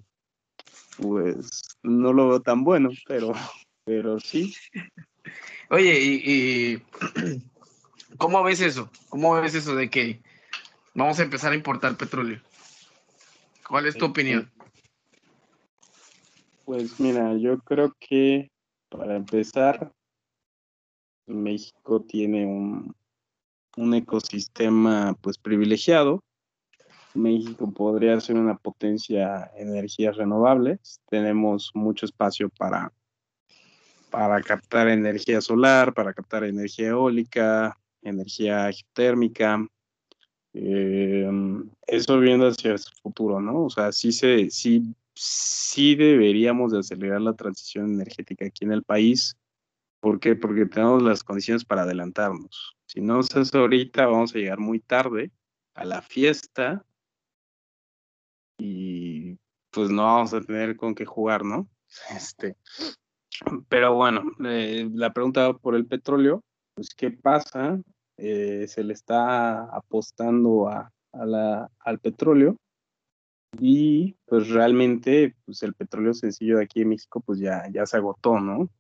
pues 0.97 1.63
no 1.85 2.13
lo 2.13 2.29
veo 2.31 2.43
tan 2.43 2.65
bueno, 2.65 2.91
pero, 3.07 3.33
pero 3.85 4.19
sí. 4.19 4.53
Oye, 5.71 6.01
y, 6.01 6.23
y, 6.25 6.83
¿cómo 8.19 8.43
ves 8.43 8.61
eso? 8.61 8.91
¿Cómo 9.11 9.41
ves 9.41 9.55
eso 9.55 9.77
de 9.77 9.89
que 9.91 10.21
vamos 10.93 11.21
a 11.21 11.23
empezar 11.23 11.53
a 11.53 11.57
importar 11.57 11.97
petróleo? 11.97 12.41
¿Cuál 13.69 13.87
es 13.87 13.97
tu 13.97 14.07
opinión? 14.07 14.51
Pues 16.67 16.99
mira, 16.99 17.33
yo 17.37 17.61
creo 17.61 17.93
que 18.01 18.51
para 18.89 19.15
empezar, 19.15 19.93
México 21.29 22.03
tiene 22.03 22.45
un, 22.45 22.93
un 23.77 23.95
ecosistema 23.95 25.17
pues 25.21 25.39
privilegiado. 25.39 26.25
México 27.15 27.71
podría 27.73 28.19
ser 28.21 28.35
una 28.35 28.57
potencia 28.57 29.49
en 29.55 29.69
energías 29.69 30.17
renovables. 30.17 31.01
Tenemos 31.09 31.71
mucho 31.73 32.05
espacio 32.05 32.49
para, 32.49 32.93
para 34.11 34.43
captar 34.43 34.89
energía 34.89 35.41
solar, 35.41 35.95
para 35.95 36.13
captar 36.13 36.43
energía 36.43 36.89
eólica, 36.89 37.79
energía 38.03 38.73
geotérmica. 38.73 39.65
Eh, 40.53 41.31
eso 41.87 42.19
viendo 42.19 42.49
hacia 42.49 42.73
el 42.73 42.81
futuro, 43.01 43.41
¿no? 43.41 43.67
O 43.67 43.71
sea, 43.71 43.93
sí 43.93 44.11
se, 44.11 44.51
sí 44.51 44.93
sí 45.17 45.97
deberíamos 45.97 46.73
de 46.73 46.81
acelerar 46.81 47.23
la 47.23 47.35
transición 47.35 47.95
energética 47.95 48.47
aquí 48.47 48.65
en 48.65 48.73
el 48.73 48.83
país. 48.85 49.37
¿Por 50.01 50.21
qué? 50.21 50.37
Porque 50.37 50.67
tenemos 50.67 51.03
las 51.03 51.25
condiciones 51.25 51.65
para 51.65 51.83
adelantarnos. 51.83 52.77
Si 52.87 53.01
no 53.01 53.23
se 53.23 53.41
hace 53.41 53.59
ahorita, 53.59 54.07
vamos 54.07 54.35
a 54.35 54.39
llegar 54.39 54.59
muy 54.59 54.79
tarde 54.79 55.33
a 55.75 55.85
la 55.85 56.03
fiesta 56.03 56.85
y 58.59 59.37
pues 59.71 59.91
no 59.91 60.05
vamos 60.05 60.33
a 60.35 60.41
tener 60.41 60.77
con 60.77 60.95
qué 60.95 61.05
jugar, 61.05 61.45
¿no? 61.45 61.69
Este, 62.17 62.57
pero 63.69 63.95
bueno, 63.95 64.23
eh, 64.45 64.89
la 64.93 65.13
pregunta 65.13 65.53
por 65.55 65.75
el 65.75 65.87
petróleo, 65.87 66.43
pues 66.75 66.95
¿qué 66.95 67.11
pasa? 67.11 67.81
Eh, 68.19 68.67
se 68.69 68.83
le 68.83 68.93
está 68.93 69.65
apostando 69.65 70.69
a, 70.69 70.93
al 71.13 71.99
petróleo 72.01 72.57
y 73.61 74.17
pues 74.27 74.49
realmente 74.49 75.35
pues 75.45 75.63
el 75.63 75.75
petróleo 75.75 76.15
sencillo 76.15 76.59
de 76.59 76.65
aquí 76.65 76.83
en 76.83 76.91
México 76.91 77.21
pues 77.21 77.39
ya, 77.39 77.69
ya 77.71 77.87
se 77.87 77.97
agotó, 77.97 78.41
¿no? 78.41 78.71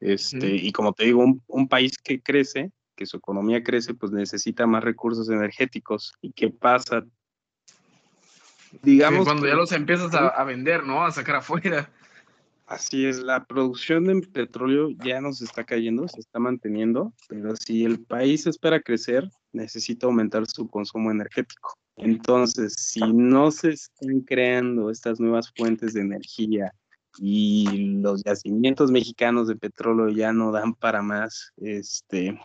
Este, 0.00 0.56
Y 0.56 0.72
como 0.72 0.92
te 0.94 1.04
digo, 1.04 1.24
un, 1.46 1.68
país 1.68 1.98
que 1.98 2.22
crece, 2.22 2.72
que 2.96 3.04
su 3.04 3.18
economía 3.18 3.62
crece, 3.62 3.92
pues 3.92 4.12
necesita 4.12 4.66
más 4.66 4.82
recursos 4.82 5.28
energéticos. 5.28 6.14
¿Y 6.22 6.32
qué 6.32 6.48
pasa? 6.48 7.04
Digamos... 8.82 9.26
cuando 9.26 9.46
ya 9.46 9.54
los 9.54 9.72
empiezas 9.72 10.14
a, 10.14 10.28
a, 10.28 10.44
vender, 10.44 10.84
¿no? 10.84 11.04
A 11.04 11.10
sacar 11.10 11.36
afuera. 11.36 11.90
Así 12.66 13.04
es, 13.04 13.18
la 13.18 13.44
producción 13.44 14.04
de 14.04 14.26
petróleo 14.28 14.90
ya 15.04 15.20
nos 15.20 15.42
está 15.42 15.64
cayendo, 15.64 16.06
se 16.06 16.20
está 16.20 16.38
manteniendo, 16.38 17.12
pero 17.28 17.56
si 17.56 17.84
el 17.84 17.98
país 17.98 18.46
espera 18.46 18.80
crecer, 18.80 19.28
necesita 19.52 20.06
aumentar 20.06 20.46
su 20.46 20.68
consumo 20.68 21.10
energético. 21.10 21.76
Entonces, 22.02 22.74
si 22.78 23.00
no 23.00 23.50
se 23.50 23.70
están 23.70 24.20
creando 24.22 24.90
estas 24.90 25.20
nuevas 25.20 25.52
fuentes 25.54 25.92
de 25.94 26.00
energía 26.00 26.72
y 27.18 27.98
los 28.00 28.22
yacimientos 28.24 28.90
mexicanos 28.90 29.48
de 29.48 29.56
petróleo 29.56 30.08
ya 30.08 30.32
no 30.32 30.50
dan 30.50 30.74
para 30.74 31.02
más, 31.02 31.52
este, 31.56 32.40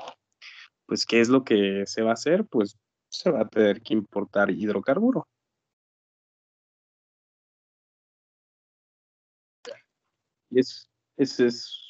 pues, 0.85 1.05
¿qué 1.05 1.21
es 1.21 1.29
lo 1.29 1.43
que 1.43 1.83
se 1.85 2.01
va 2.01 2.12
a 2.12 2.13
hacer? 2.13 2.45
Pues 2.45 2.77
se 3.09 3.31
va 3.31 3.41
a 3.41 3.47
tener 3.47 3.81
que 3.81 3.93
importar 3.93 4.51
hidrocarburo. 4.51 5.27
Y 10.50 10.59
es, 10.59 10.89
es, 11.17 11.39
es, 11.39 11.81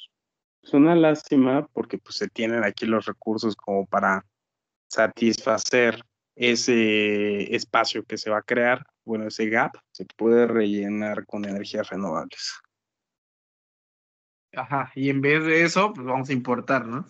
una 0.72 0.94
lástima 0.94 1.66
porque 1.72 1.98
pues 1.98 2.16
se 2.16 2.28
tienen 2.28 2.64
aquí 2.64 2.86
los 2.86 3.06
recursos 3.06 3.54
como 3.54 3.86
para 3.86 4.24
satisfacer 4.88 6.02
ese 6.36 7.54
espacio 7.54 8.04
que 8.04 8.18
se 8.18 8.30
va 8.30 8.38
a 8.38 8.42
crear, 8.42 8.86
bueno, 9.04 9.26
ese 9.26 9.48
gap 9.48 9.72
se 9.90 10.04
puede 10.04 10.46
rellenar 10.46 11.26
con 11.26 11.44
energías 11.44 11.88
renovables. 11.88 12.60
Ajá, 14.54 14.92
y 14.94 15.10
en 15.10 15.20
vez 15.20 15.44
de 15.44 15.64
eso, 15.64 15.92
pues 15.92 16.06
vamos 16.06 16.28
a 16.28 16.32
importar, 16.32 16.86
¿no? 16.86 17.06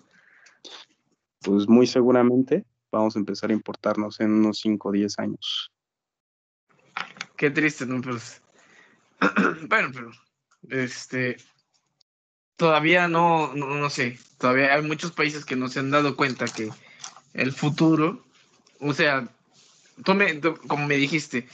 Pues 1.41 1.69
muy 1.69 1.87
seguramente 1.87 2.65
vamos 2.91 3.17
a 3.17 3.19
empezar 3.19 3.51
a 3.51 3.55
importarnos 3.55 4.21
en 4.21 4.33
unos 4.33 4.59
5 4.61 4.89
o 4.89 4.93
10 4.93 5.19
años. 5.19 5.73
Qué 7.37 7.51
triste, 7.51 7.87
¿no? 7.87 8.01
Pues, 8.01 8.43
bueno, 9.69 9.91
pero 9.93 10.11
este, 10.71 11.37
todavía 12.57 13.09
no, 13.09 13.55
no, 13.55 13.91
sé, 13.91 14.19
todavía 14.39 14.75
hay 14.75 14.83
muchos 14.83 15.13
países 15.13 15.45
que 15.45 15.57
no 15.57 15.69
se 15.69 15.81
han 15.81 15.91
dado 15.91 16.17
cuenta 16.17 16.47
que 16.47 16.71
el 17.35 17.53
futuro, 17.53 18.26
o 18.81 18.95
sea, 18.95 19.29
como 20.03 20.87
me 20.87 20.97
dijiste, 20.97 21.49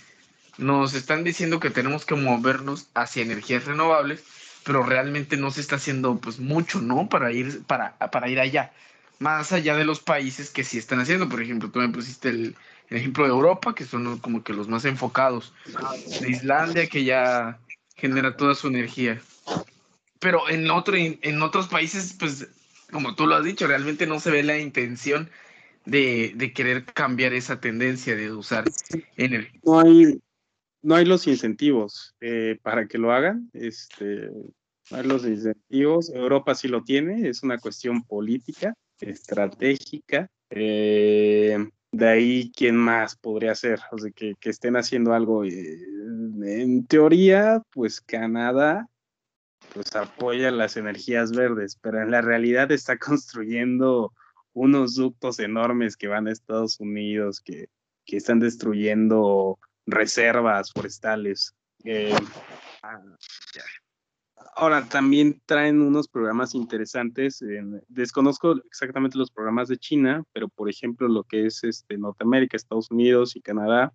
nos 0.59 0.95
están 0.95 1.25
diciendo 1.25 1.61
que 1.61 1.71
tenemos 1.71 2.05
que 2.05 2.15
movernos 2.15 2.89
hacia 2.95 3.23
energías 3.23 3.65
renovables, 3.65 4.23
pero 4.65 4.83
realmente 4.83 5.37
no 5.37 5.51
se 5.51 5.61
está 5.61 5.77
haciendo 5.77 6.17
pues 6.19 6.39
mucho, 6.39 6.81
¿no? 6.81 7.09
Para 7.09 7.33
ir, 7.33 7.63
para, 7.65 7.97
para 7.99 8.29
ir 8.29 8.41
allá. 8.41 8.73
Más 9.19 9.53
allá 9.53 9.77
de 9.77 9.85
los 9.85 10.01
países 10.01 10.51
que 10.51 10.65
sí 10.65 10.79
están 10.79 11.01
haciendo. 11.01 11.29
Por 11.29 11.43
ejemplo, 11.43 11.71
tú 11.71 11.79
me 11.79 11.89
pusiste 11.89 12.29
el, 12.29 12.57
ejemplo 12.91 13.25
de 13.25 13.31
Europa, 13.31 13.75
que 13.75 13.85
son 13.85 14.19
como 14.19 14.45
que 14.45 14.53
los 14.53 14.69
más 14.69 14.85
enfocados. 14.85 15.55
De 16.21 16.31
Islandia, 16.31 16.87
que 16.87 17.05
ya 17.05 17.59
genera 17.97 18.37
toda 18.37 18.55
su 18.55 18.69
energía. 18.69 19.21
Pero 20.19 20.49
en, 20.49 20.71
otro, 20.71 20.97
en 20.97 21.43
otros 21.43 21.69
países, 21.69 22.15
pues, 22.19 22.49
como 22.91 23.15
tú 23.15 23.27
lo 23.27 23.37
has 23.37 23.45
dicho, 23.45 23.67
realmente 23.67 24.07
no 24.07 24.21
se 24.21 24.31
ve 24.31 24.43
la 24.43 24.59
intención 24.59 25.31
de, 25.85 26.33
de 26.37 26.53
querer 26.53 26.85
cambiar 26.85 27.33
esa 27.33 27.61
tendencia 27.61 28.17
de 28.17 28.33
usar 28.33 28.65
energía. 29.17 29.61
No 29.65 29.81
hay, 29.81 30.21
no 30.83 30.95
hay 30.95 31.05
los 31.05 31.27
incentivos 31.27 32.15
eh, 32.21 32.59
para 32.63 32.87
que 32.87 32.99
lo 32.99 33.13
hagan. 33.13 33.51
Este, 33.53 34.31
no 34.91 34.97
hay 34.97 35.05
los 35.05 35.25
incentivos. 35.25 36.11
Europa 36.11 36.55
sí 36.55 36.69
lo 36.69 36.83
tiene, 36.83 37.29
es 37.29 37.43
una 37.43 37.59
cuestión 37.59 38.03
política, 38.05 38.75
estratégica. 39.01 40.29
Eh, 40.51 41.59
de 41.93 42.09
ahí, 42.09 42.53
¿quién 42.57 42.77
más 42.77 43.17
podría 43.17 43.55
ser? 43.55 43.81
O 43.91 43.99
sea, 43.99 44.11
que, 44.11 44.35
que 44.41 44.51
estén 44.51 44.77
haciendo 44.77 45.13
algo. 45.13 45.45
Eh, 45.45 45.79
en 46.45 46.87
teoría, 46.87 47.63
pues 47.71 48.01
Canadá 48.01 48.89
pues 49.73 49.95
apoya 49.97 50.51
las 50.51 50.77
energías 50.77 51.33
verdes, 51.33 51.79
pero 51.81 52.03
en 52.03 52.11
la 52.11 52.21
realidad 52.21 52.71
está 52.73 52.99
construyendo 52.99 54.13
unos 54.53 54.95
ductos 54.95 55.39
enormes 55.39 55.97
que 55.97 56.09
van 56.09 56.27
a 56.27 56.33
Estados 56.33 56.79
Unidos, 56.81 57.41
que, 57.41 57.69
que 58.05 58.17
están 58.17 58.39
destruyendo 58.39 59.59
reservas 59.87 60.73
forestales. 60.73 61.55
Eh, 61.85 62.15
ahora, 64.55 64.89
también 64.89 65.41
traen 65.47 65.81
unos 65.81 66.09
programas 66.09 66.55
interesantes. 66.55 67.43
desconozco 67.89 68.57
exactamente 68.67 69.19
los 69.19 69.31
programas 69.31 69.69
de 69.69 69.79
China, 69.79 70.25
pero 70.33 70.49
por 70.49 70.69
ejemplo, 70.69 71.09
lo 71.09 71.25
que 71.25 71.47
es 71.47 71.65
este, 71.65 71.99
Norteamérica, 71.99 72.57
Estados 72.57 72.91
Unidos 72.91 73.37
y 73.37 73.41
Canadá, 73.41 73.93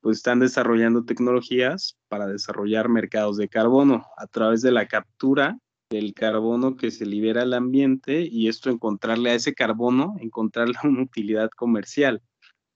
pues 0.00 0.18
están 0.18 0.38
desarrollando 0.38 1.04
tecnologías 1.04 1.96
para 2.08 2.26
desarrollar 2.26 2.88
mercados 2.88 3.36
de 3.38 3.48
carbono 3.48 4.06
a 4.16 4.26
través 4.26 4.62
de 4.62 4.70
la 4.70 4.86
captura 4.86 5.58
del 5.90 6.14
carbono 6.14 6.76
que 6.76 6.90
se 6.90 7.06
libera 7.06 7.42
al 7.42 7.54
ambiente 7.54 8.28
y 8.30 8.48
esto 8.48 8.70
encontrarle 8.70 9.30
a 9.30 9.34
ese 9.34 9.54
carbono, 9.54 10.16
encontrarle 10.20 10.74
una 10.84 11.02
utilidad 11.02 11.50
comercial. 11.50 12.22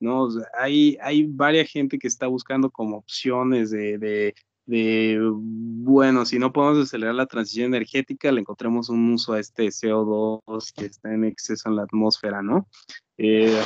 ¿no? 0.01 0.29
hay, 0.59 0.97
hay 1.03 1.25
varias 1.25 1.69
gente 1.71 1.99
que 1.99 2.09
está 2.09 2.27
buscando 2.27 2.71
como 2.71 2.97
opciones 2.97 3.71
de, 3.71 4.35
bueno, 4.67 6.25
si 6.25 6.39
no 6.39 6.53
podemos 6.53 6.87
acelerar 6.87 7.15
la 7.15 7.27
transición 7.27 7.75
energética, 7.75 8.33
le 8.33 8.41
encontremos 8.41 8.89
un 8.89 9.13
uso 9.13 9.35
a 9.35 9.41
este 9.41 9.67
CO2 9.67 10.73
que 10.75 10.87
está 10.87 11.13
en 11.13 11.25
exceso 11.25 11.69
en 11.69 11.77
la 11.77 11.83
atmósfera, 11.83 12.41
¿no? 12.41 12.67
Eh, 13.19 13.63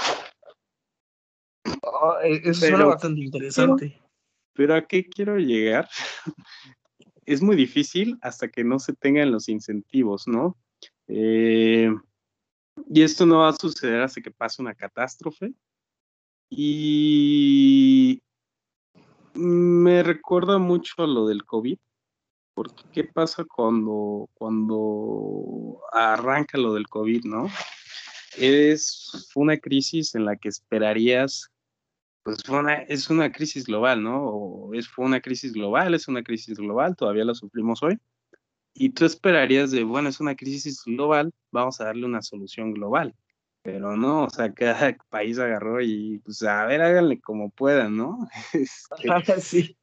ah, 1.66 2.18
e, 2.24 2.40
eso 2.42 2.66
suena 2.66 2.86
bastante 2.86 3.20
interesante. 3.20 4.00
Pero, 4.54 4.74
¿a 4.74 4.86
qué 4.86 5.04
quiero 5.04 5.36
llegar? 5.38 5.88
es 7.26 7.42
muy 7.42 7.56
difícil 7.56 8.18
hasta 8.22 8.48
que 8.48 8.64
no 8.64 8.78
se 8.78 8.92
tengan 8.94 9.32
los 9.32 9.48
incentivos, 9.48 10.26
¿no? 10.26 10.56
Eh, 11.08 11.90
y 12.88 13.02
esto 13.02 13.26
no 13.26 13.38
va 13.38 13.48
a 13.48 13.52
suceder 13.52 14.00
hasta 14.00 14.20
que 14.20 14.30
pase 14.30 14.62
una 14.62 14.74
catástrofe. 14.74 15.52
Y 16.50 18.22
me 19.34 20.02
recuerda 20.02 20.58
mucho 20.58 20.94
a 20.98 21.06
lo 21.06 21.26
del 21.26 21.44
COVID, 21.44 21.78
porque 22.54 22.84
¿qué 22.92 23.04
pasa 23.04 23.44
cuando, 23.44 24.28
cuando 24.34 25.80
arranca 25.92 26.58
lo 26.58 26.74
del 26.74 26.88
COVID, 26.88 27.24
no? 27.24 27.48
Es 28.36 29.30
una 29.34 29.56
crisis 29.58 30.14
en 30.14 30.24
la 30.24 30.36
que 30.36 30.48
esperarías, 30.48 31.50
pues 32.24 32.38
es 32.88 33.10
una 33.10 33.30
crisis 33.30 33.66
global, 33.66 34.02
¿no? 34.02 34.24
O 34.24 34.74
es, 34.74 34.88
fue 34.88 35.04
una 35.04 35.20
crisis 35.20 35.52
global, 35.52 35.94
es 35.94 36.08
una 36.08 36.24
crisis 36.24 36.58
global, 36.58 36.96
todavía 36.96 37.24
la 37.24 37.34
sufrimos 37.34 37.82
hoy. 37.84 37.98
Y 38.74 38.90
tú 38.90 39.04
esperarías 39.04 39.70
de, 39.70 39.84
bueno, 39.84 40.08
es 40.08 40.18
una 40.18 40.34
crisis 40.34 40.82
global, 40.84 41.32
vamos 41.52 41.80
a 41.80 41.84
darle 41.84 42.06
una 42.06 42.22
solución 42.22 42.72
global 42.74 43.14
pero 43.64 43.96
no, 43.96 44.24
o 44.24 44.30
sea, 44.30 44.52
cada 44.52 44.96
país 45.10 45.38
agarró 45.38 45.80
y 45.80 46.20
pues 46.22 46.42
a 46.42 46.66
ver, 46.66 46.82
háganle 46.82 47.20
como 47.20 47.50
puedan, 47.50 47.96
¿no? 47.96 48.28
Este, 48.52 49.40
sí, 49.40 49.76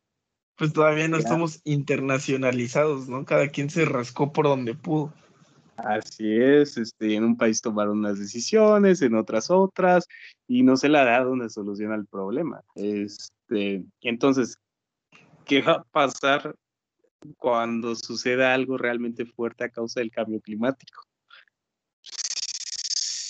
pues 0.55 0.71
todavía 0.71 1.07
no 1.07 1.17
estamos 1.17 1.59
internacionalizados, 1.63 3.09
¿no? 3.09 3.25
Cada 3.25 3.49
quien 3.49 3.69
se 3.69 3.83
rascó 3.85 4.31
por 4.31 4.45
donde 4.45 4.75
pudo. 4.75 5.11
Así 5.83 6.35
es, 6.35 6.77
este, 6.77 7.15
en 7.15 7.23
un 7.23 7.37
país 7.37 7.61
tomaron 7.61 7.99
unas 7.99 8.19
decisiones, 8.19 9.01
en 9.01 9.15
otras 9.15 9.49
otras, 9.49 10.07
y 10.47 10.63
no 10.63 10.77
se 10.77 10.89
le 10.89 10.99
ha 10.99 11.05
dado 11.05 11.31
una 11.31 11.49
solución 11.49 11.91
al 11.91 12.05
problema. 12.05 12.61
Este, 12.75 13.83
entonces, 14.01 14.57
¿qué 15.45 15.61
va 15.61 15.73
a 15.73 15.83
pasar 15.83 16.55
cuando 17.37 17.95
suceda 17.95 18.53
algo 18.53 18.77
realmente 18.77 19.25
fuerte 19.25 19.63
a 19.63 19.69
causa 19.69 19.99
del 19.99 20.11
cambio 20.11 20.39
climático? 20.41 21.03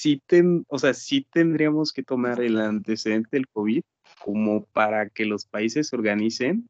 sí, 0.01 0.21
o 0.67 0.79
sea, 0.79 0.93
sí 0.93 1.27
tendríamos 1.31 1.93
que 1.93 2.01
tomar 2.01 2.41
el 2.41 2.59
antecedente 2.59 3.29
del 3.37 3.47
COVID 3.47 3.83
como 4.23 4.65
para 4.65 5.09
que 5.09 5.25
los 5.25 5.45
países 5.45 5.89
se 5.89 5.95
organicen 5.95 6.67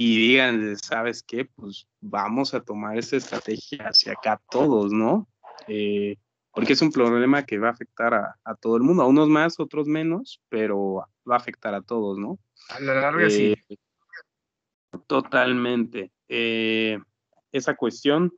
y 0.00 0.16
digan, 0.16 0.76
¿sabes 0.76 1.24
qué? 1.24 1.44
Pues 1.44 1.88
vamos 2.00 2.54
a 2.54 2.60
tomar 2.60 2.96
esa 2.96 3.16
estrategia 3.16 3.88
hacia 3.88 4.12
acá 4.12 4.40
todos, 4.48 4.92
¿no? 4.92 5.26
Eh, 5.66 6.14
porque 6.52 6.74
es 6.74 6.82
un 6.82 6.92
problema 6.92 7.44
que 7.44 7.58
va 7.58 7.66
a 7.66 7.72
afectar 7.72 8.14
a, 8.14 8.54
todo 8.60 8.76
el 8.76 8.84
mundo, 8.84 9.02
a 9.02 9.08
unos 9.08 9.28
más, 9.28 9.58
otros 9.58 9.88
menos, 9.88 10.40
pero 10.48 11.04
va 11.28 11.34
a 11.34 11.38
afectar 11.38 11.74
a 11.74 11.82
todos, 11.82 12.16
¿no? 12.16 12.38
A 12.68 12.78
la 12.78 12.94
larga 12.94 13.28
sí. 13.28 13.56
Eh, 13.68 13.76
totalmente. 15.08 16.12
Eh, 16.28 17.00
esa 17.50 17.74
cuestión, 17.74 18.32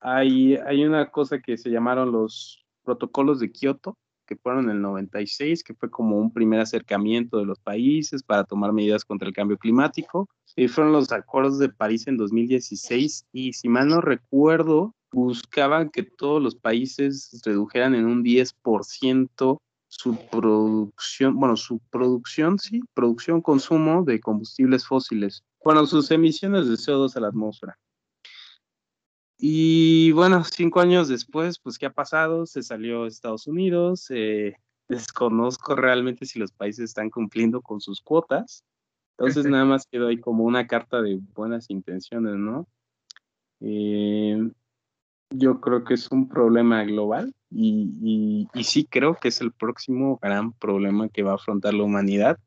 hay, 0.00 0.56
hay 0.56 0.84
una 0.84 1.12
cosa 1.12 1.38
que 1.38 1.58
se 1.58 1.70
llamaron 1.70 2.10
los 2.10 2.66
protocolos 2.82 3.38
de 3.38 3.52
Kioto, 3.52 3.96
que 4.28 4.36
fueron 4.36 4.64
en 4.64 4.76
el 4.76 4.82
96, 4.82 5.64
que 5.64 5.74
fue 5.74 5.90
como 5.90 6.18
un 6.18 6.30
primer 6.30 6.60
acercamiento 6.60 7.38
de 7.38 7.46
los 7.46 7.58
países 7.58 8.22
para 8.22 8.44
tomar 8.44 8.72
medidas 8.72 9.04
contra 9.04 9.26
el 9.26 9.34
cambio 9.34 9.56
climático. 9.56 10.28
Y 10.54 10.68
fueron 10.68 10.92
los 10.92 11.10
acuerdos 11.10 11.58
de 11.58 11.70
París 11.70 12.06
en 12.06 12.18
2016 12.18 13.26
y 13.32 13.54
si 13.54 13.68
mal 13.68 13.88
no 13.88 14.00
recuerdo, 14.00 14.94
buscaban 15.10 15.88
que 15.88 16.02
todos 16.02 16.42
los 16.42 16.54
países 16.54 17.40
redujeran 17.44 17.94
en 17.94 18.06
un 18.06 18.22
10% 18.22 19.58
su 19.90 20.18
producción, 20.30 21.36
bueno, 21.36 21.56
su 21.56 21.80
producción, 21.90 22.58
sí, 22.58 22.82
producción, 22.92 23.40
consumo 23.40 24.04
de 24.04 24.20
combustibles 24.20 24.86
fósiles, 24.86 25.42
bueno, 25.64 25.86
sus 25.86 26.10
emisiones 26.10 26.68
de 26.68 26.74
CO2 26.74 27.16
a 27.16 27.20
la 27.20 27.28
atmósfera. 27.28 27.78
Y 29.38 30.10
bueno, 30.12 30.42
cinco 30.42 30.80
años 30.80 31.06
después, 31.08 31.60
pues, 31.60 31.78
¿qué 31.78 31.86
ha 31.86 31.92
pasado? 31.92 32.44
Se 32.44 32.62
salió 32.62 33.06
Estados 33.06 33.46
Unidos. 33.46 34.06
Eh, 34.10 34.56
desconozco 34.88 35.76
realmente 35.76 36.26
si 36.26 36.38
los 36.38 36.50
países 36.52 36.86
están 36.86 37.10
cumpliendo 37.10 37.62
con 37.62 37.80
sus 37.80 38.00
cuotas. 38.00 38.64
Entonces, 39.16 39.46
nada 39.46 39.64
más 39.64 39.86
quedó 39.86 40.08
ahí 40.08 40.18
como 40.18 40.44
una 40.44 40.66
carta 40.66 41.02
de 41.02 41.18
buenas 41.34 41.70
intenciones, 41.70 42.36
¿no? 42.36 42.68
Eh, 43.60 44.50
yo 45.30 45.60
creo 45.60 45.84
que 45.84 45.94
es 45.94 46.10
un 46.10 46.28
problema 46.28 46.84
global 46.84 47.34
y, 47.50 48.46
y, 48.54 48.64
sí 48.64 48.84
creo 48.84 49.16
que 49.16 49.28
es 49.28 49.40
el 49.40 49.52
próximo 49.52 50.18
gran 50.22 50.52
problema 50.52 51.08
que 51.08 51.22
va 51.22 51.32
a 51.32 51.34
afrontar 51.34 51.74
la 51.74 51.82
humanidad. 51.82 52.38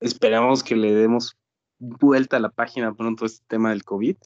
Esperamos 0.00 0.62
que 0.62 0.76
le 0.76 0.94
demos 0.94 1.36
vuelta 1.78 2.36
a 2.36 2.40
la 2.40 2.50
página 2.50 2.94
pronto 2.94 3.26
este 3.26 3.44
tema 3.48 3.70
del 3.70 3.84
COVID, 3.84 4.16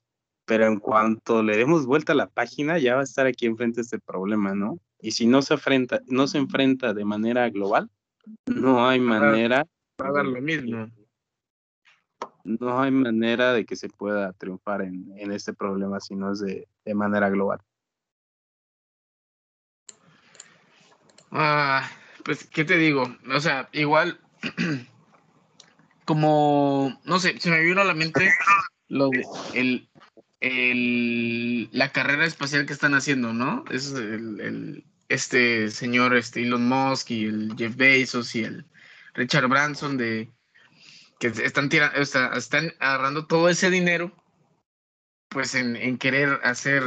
pero 0.45 0.67
en 0.67 0.79
cuanto 0.79 1.43
le 1.43 1.57
demos 1.57 1.87
vuelta 1.87 2.13
a 2.13 2.17
la 2.17 2.29
página 2.29 2.79
ya 2.79 2.95
va 2.95 3.01
a 3.01 3.05
estar 3.05 3.27
aquí 3.27 3.47
enfrente 3.47 3.81
este 3.81 3.99
problema, 3.99 4.55
¿no? 4.55 4.79
Y 5.01 5.13
si 5.13 5.27
no 5.27 5.43
se 5.43 5.55
enfrenta, 5.55 6.01
no 6.07 6.27
se 6.27 6.39
enfrenta 6.39 6.95
de 6.95 7.05
manera 7.05 7.49
global, 7.51 7.91
no 8.47 8.87
hay 8.87 9.01
manera. 9.01 9.67
Va 10.01 10.09
a 10.09 10.13
dar 10.13 10.25
lo 10.27 10.41
mismo. 10.41 10.89
No 12.45 12.81
hay 12.81 12.91
manera 12.91 13.53
de 13.53 13.65
que 13.65 13.77
se 13.77 13.89
pueda 13.89 14.33
triunfar 14.33 14.83
en, 14.83 15.13
en 15.17 15.31
este 15.33 15.53
problema 15.53 16.01
si 16.01 16.17
no 16.17 16.33
es 16.33 16.41
de, 16.41 16.67
de 16.85 16.95
manera 16.95 17.31
global. 17.31 17.61
Ah, 21.31 21.89
pues, 22.25 22.45
¿qué 22.45 22.65
te 22.65 22.77
digo? 22.77 23.17
O 23.35 23.41
sea, 23.41 23.69
igual, 23.73 24.21
como, 26.05 27.01
no 27.05 27.19
sé, 27.19 27.41
se 27.41 27.51
me 27.51 27.61
vino 27.61 27.81
a 27.81 27.85
la 27.85 27.95
mente 27.95 28.31
lo 28.89 29.11
el, 29.55 29.89
la 30.43 31.93
carrera 31.93 32.27
espacial 32.27 32.67
que 32.67 32.73
están 32.73 32.95
haciendo, 32.95 33.33
¿no? 33.33 33.65
Es 33.71 33.93
el, 33.93 34.85
este 35.09 35.71
señor 35.71 36.17
este 36.17 36.43
Elon 36.43 36.67
Musk 36.69 37.11
y 37.13 37.27
el 37.27 37.55
Jeff 37.57 37.77
Bezos 37.77 38.35
y 38.35 38.45
el 38.45 38.67
Richard 39.15 39.49
Branson 39.49 39.97
de 39.97 40.33
que 41.21 41.29
están 41.29 41.69
tirando, 41.69 41.97
están 42.01 42.73
agarrando 42.81 43.27
todo 43.27 43.49
ese 43.49 43.71
dinero 43.71 44.13
pues 45.29 45.55
en, 45.55 45.97
querer 45.99 46.41
hacer, 46.43 46.83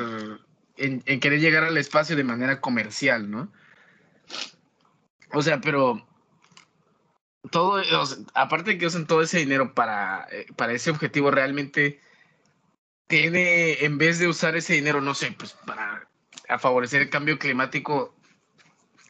en, 0.78 1.02
en, 1.06 1.20
querer 1.20 1.40
llegar 1.40 1.64
al 1.64 1.78
espacio 1.78 2.16
de 2.16 2.24
manera 2.24 2.62
comercial, 2.62 3.32
¿no? 3.32 3.52
O 5.32 5.42
sea, 5.42 5.62
pero 5.62 6.06
todo, 7.50 7.82
aparte 8.34 8.72
de 8.72 8.78
que 8.78 8.86
usan 8.86 9.08
todo 9.08 9.22
ese 9.22 9.40
dinero 9.40 9.74
para, 9.74 10.28
eh, 10.32 10.46
para 10.56 10.74
ese 10.74 10.92
objetivo, 10.92 11.32
realmente 11.32 12.02
tiene, 13.08 13.86
en 13.86 13.98
vez 13.98 14.20
de 14.20 14.28
usar 14.28 14.56
ese 14.56 14.74
dinero, 14.74 15.02
no 15.02 15.14
sé, 15.14 15.32
pues 15.38 15.54
para 15.66 16.08
favorecer 16.60 17.02
el 17.02 17.10
cambio 17.10 17.40
climático, 17.40 18.16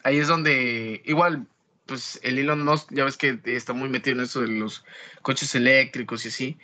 ahí 0.04 0.18
es 0.18 0.28
donde 0.28 1.02
igual, 1.04 1.46
pues 1.86 2.20
el 2.22 2.38
Elon 2.38 2.64
Musk, 2.64 2.92
ya 2.92 3.04
ves 3.04 3.16
que 3.16 3.40
está 3.44 3.72
muy 3.72 3.88
metido 3.88 4.16
en 4.16 4.24
eso 4.24 4.40
de 4.40 4.48
los 4.48 4.84
coches 5.22 5.54
eléctricos 5.54 6.24
y 6.24 6.28
así, 6.28 6.58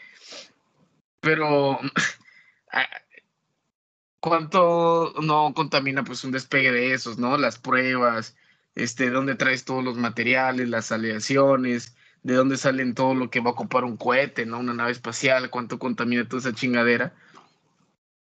pero 1.20 1.80
¿cuánto 4.20 5.14
no 5.22 5.52
contamina 5.54 6.04
pues 6.04 6.24
un 6.24 6.32
despegue 6.32 6.72
de 6.72 6.94
esos, 6.94 7.18
no? 7.18 7.36
Las 7.38 7.58
pruebas, 7.58 8.36
este, 8.74 9.10
dónde 9.10 9.34
traes 9.34 9.64
todos 9.64 9.82
los 9.82 9.96
materiales, 9.96 10.68
las 10.68 10.92
aleaciones, 10.92 11.96
de 12.22 12.34
dónde 12.34 12.56
salen 12.56 12.94
todo 12.94 13.14
lo 13.14 13.30
que 13.30 13.40
va 13.40 13.50
a 13.50 13.52
ocupar 13.54 13.84
un 13.84 13.96
cohete, 13.96 14.46
¿no? 14.46 14.60
Una 14.60 14.74
nave 14.74 14.92
espacial, 14.92 15.50
cuánto 15.50 15.78
contamina 15.78 16.28
toda 16.28 16.40
esa 16.40 16.54
chingadera. 16.54 17.14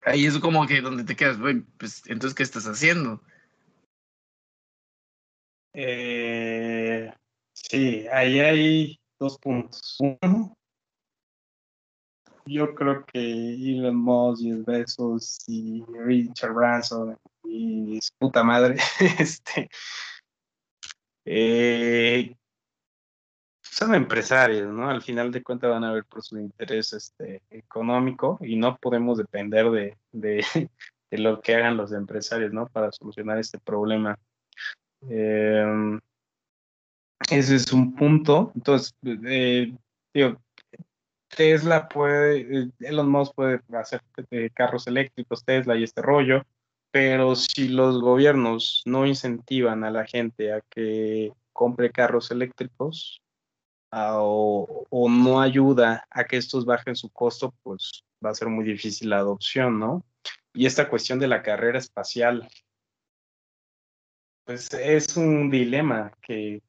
Ahí 0.06 0.28
es 0.28 0.38
como 0.38 0.68
que 0.68 0.82
donde 0.82 1.04
te 1.04 1.16
quedas, 1.16 1.40
güey, 1.40 1.62
pues 1.80 2.04
entonces, 2.06 2.36
¿qué 2.36 2.44
estás 2.44 2.66
haciendo? 2.66 3.22
Eh, 5.74 7.12
sí, 7.54 8.06
ahí 8.12 8.40
hay 8.40 9.00
dos 9.20 9.40
puntos. 9.40 9.98
Uno, 10.00 10.56
yo 12.46 12.76
creo 12.76 13.04
que 13.08 13.20
Elon 13.20 13.96
Musk 13.96 14.44
y 14.44 14.52
Besos 14.52 15.44
y 15.48 15.84
Richard 15.86 16.54
Branson 16.54 17.18
y 17.44 18.00
su 18.00 18.14
puta 18.20 18.44
madre, 18.44 18.78
este, 19.20 19.70
eh, 21.26 22.36
son 23.76 23.94
empresarios, 23.94 24.72
¿no? 24.72 24.90
Al 24.90 25.02
final 25.02 25.32
de 25.32 25.44
cuentas 25.44 25.70
van 25.70 25.84
a 25.84 25.92
ver 25.92 26.06
por 26.06 26.24
su 26.24 26.40
interés 26.40 26.94
este, 26.94 27.42
económico 27.50 28.38
y 28.40 28.56
no 28.56 28.78
podemos 28.78 29.18
depender 29.18 29.70
de, 29.70 29.98
de, 30.14 30.46
lo 31.12 31.42
que 31.42 31.56
hagan 31.56 31.76
los 31.76 31.92
empresarios, 31.92 32.54
¿no? 32.54 32.68
Para 32.68 32.90
solucionar 32.94 33.38
este 33.38 33.60
problema. 33.60 34.18
Em, 35.10 36.00
ese 37.30 37.56
es 37.56 37.74
un 37.74 37.94
punto. 37.96 38.54
Entonces, 38.56 38.96
eh, 39.04 39.76
digo, 40.14 40.42
Tesla 41.28 41.90
puede, 41.90 42.70
Elon 42.80 43.10
Musk 43.10 43.36
puede 43.36 43.60
hacer 43.74 44.02
carros 44.54 44.88
eléctricos, 44.88 45.44
Tesla 45.44 45.76
y 45.76 45.84
este 45.84 46.02
rollo, 46.02 46.46
pero 46.92 47.36
si 47.36 47.68
los 47.68 48.00
gobiernos 48.00 48.84
no 48.86 49.06
incentivan 49.06 49.84
a 49.84 49.92
la 49.92 50.06
gente 50.06 50.54
a 50.54 50.62
que 50.62 51.34
compre 51.52 51.92
carros 51.92 52.32
eléctricos 52.32 53.22
o, 53.96 55.10
no 55.10 55.42
ayuda 55.42 56.06
a 56.10 56.26
que 56.26 56.38
estos 56.38 56.66
bajen 56.66 56.96
su 56.96 57.10
costo, 57.10 57.54
pues 57.64 58.04
va 58.24 58.32
a 58.32 58.36
ser 58.36 58.50
muy 58.50 58.66
difícil 58.66 59.10
la 59.10 59.20
adopción, 59.20 59.80
¿no? 59.80 60.06
Y 60.54 60.66
esta 60.66 60.90
cuestión 60.90 61.20
de 61.20 61.28
la 61.28 61.42
carrera 61.42 61.80
espacial, 61.80 62.48
pues 64.46 64.74
es 64.74 65.16
un 65.18 65.50
dilema 65.50 66.12
que, 66.22 66.62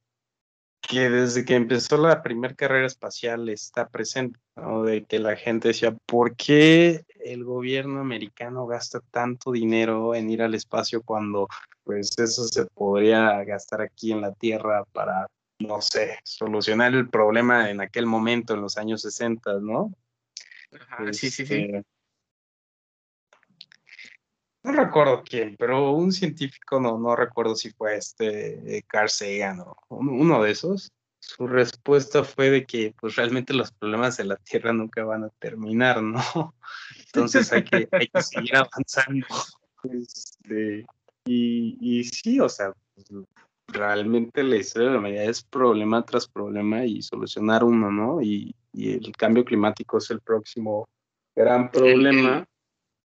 que 0.81 1.09
desde 1.09 1.45
que 1.45 1.55
empezó 1.55 1.97
la 1.97 2.21
primera 2.21 2.53
carrera 2.55 2.87
espacial 2.87 3.49
está 3.49 3.87
presente, 3.87 4.39
¿no? 4.55 4.83
De 4.83 5.03
que 5.05 5.19
la 5.19 5.35
gente 5.35 5.69
decía, 5.69 5.95
¿por 6.05 6.35
qué 6.35 7.03
el 7.19 7.43
gobierno 7.43 7.99
americano 7.99 8.65
gasta 8.67 9.01
tanto 9.11 9.51
dinero 9.51 10.15
en 10.15 10.29
ir 10.29 10.41
al 10.41 10.55
espacio 10.55 11.01
cuando 11.03 11.47
pues 11.83 12.17
eso 12.17 12.45
se 12.47 12.65
podría 12.67 13.43
gastar 13.43 13.81
aquí 13.81 14.11
en 14.11 14.21
la 14.21 14.33
Tierra 14.33 14.83
para, 14.91 15.27
no 15.59 15.81
sé, 15.81 16.19
solucionar 16.23 16.93
el 16.93 17.09
problema 17.09 17.69
en 17.69 17.81
aquel 17.81 18.05
momento, 18.05 18.53
en 18.53 18.61
los 18.61 18.77
años 18.77 19.01
60, 19.01 19.59
¿no? 19.59 19.93
sí, 21.11 21.29
sí, 21.29 21.45
sí. 21.45 21.53
Este, 21.53 21.83
no 24.63 24.73
recuerdo 24.73 25.23
quién, 25.23 25.55
pero 25.57 25.91
un 25.91 26.11
científico, 26.11 26.79
no, 26.79 26.99
no 26.99 27.15
recuerdo 27.15 27.55
si 27.55 27.71
fue 27.71 27.95
este 27.95 28.83
Carl 28.87 29.09
Sagan 29.09 29.61
o 29.61 29.77
uno 29.89 30.43
de 30.43 30.51
esos, 30.51 30.91
su 31.19 31.47
respuesta 31.47 32.23
fue 32.23 32.49
de 32.49 32.65
que 32.65 32.93
pues 32.99 33.15
realmente 33.15 33.53
los 33.53 33.71
problemas 33.71 34.17
de 34.17 34.25
la 34.25 34.37
Tierra 34.37 34.73
nunca 34.73 35.03
van 35.03 35.23
a 35.23 35.29
terminar, 35.39 36.01
¿no? 36.01 36.21
Entonces 37.05 37.51
hay 37.51 37.63
que, 37.63 37.87
hay 37.91 38.07
que 38.07 38.21
seguir 38.21 38.55
avanzando. 38.55 39.25
Este, 39.83 40.85
y, 41.25 41.77
y, 41.79 42.03
sí, 42.03 42.39
o 42.39 42.49
sea, 42.49 42.73
pues, 42.93 43.07
realmente 43.67 44.43
la 44.43 44.57
historia 44.57 44.87
de 44.87 44.93
la 44.93 44.99
humanidad 44.99 45.25
es 45.25 45.43
problema 45.43 46.03
tras 46.05 46.27
problema 46.27 46.85
y 46.85 47.01
solucionar 47.01 47.63
uno, 47.63 47.91
¿no? 47.91 48.21
Y, 48.21 48.55
y 48.73 48.93
el 48.93 49.11
cambio 49.15 49.43
climático 49.43 49.97
es 49.97 50.09
el 50.11 50.21
próximo 50.21 50.87
gran 51.35 51.69
problema. 51.71 52.45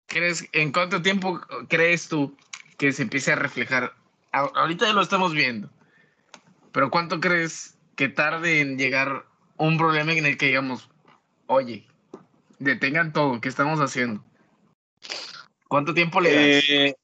¿Crees, 0.07 0.47
¿En 0.53 0.71
cuánto 0.71 1.01
tiempo 1.01 1.41
crees 1.67 2.07
tú 2.07 2.35
que 2.77 2.91
se 2.91 3.03
empiece 3.03 3.31
a 3.31 3.35
reflejar? 3.35 3.93
Ahorita 4.31 4.85
ya 4.85 4.93
lo 4.93 5.01
estamos 5.01 5.33
viendo, 5.33 5.69
pero 6.71 6.89
¿cuánto 6.89 7.19
crees 7.19 7.77
que 7.95 8.09
tarde 8.09 8.59
en 8.59 8.77
llegar 8.77 9.25
un 9.57 9.77
problema 9.77 10.13
en 10.13 10.25
el 10.25 10.37
que 10.37 10.47
digamos, 10.47 10.89
oye, 11.47 11.87
detengan 12.59 13.13
todo, 13.13 13.39
¿qué 13.39 13.49
estamos 13.49 13.79
haciendo? 13.79 14.23
¿Cuánto 15.67 15.93
tiempo 15.93 16.21
le 16.21 16.33
das? 16.33 16.63
Eh, 16.69 16.95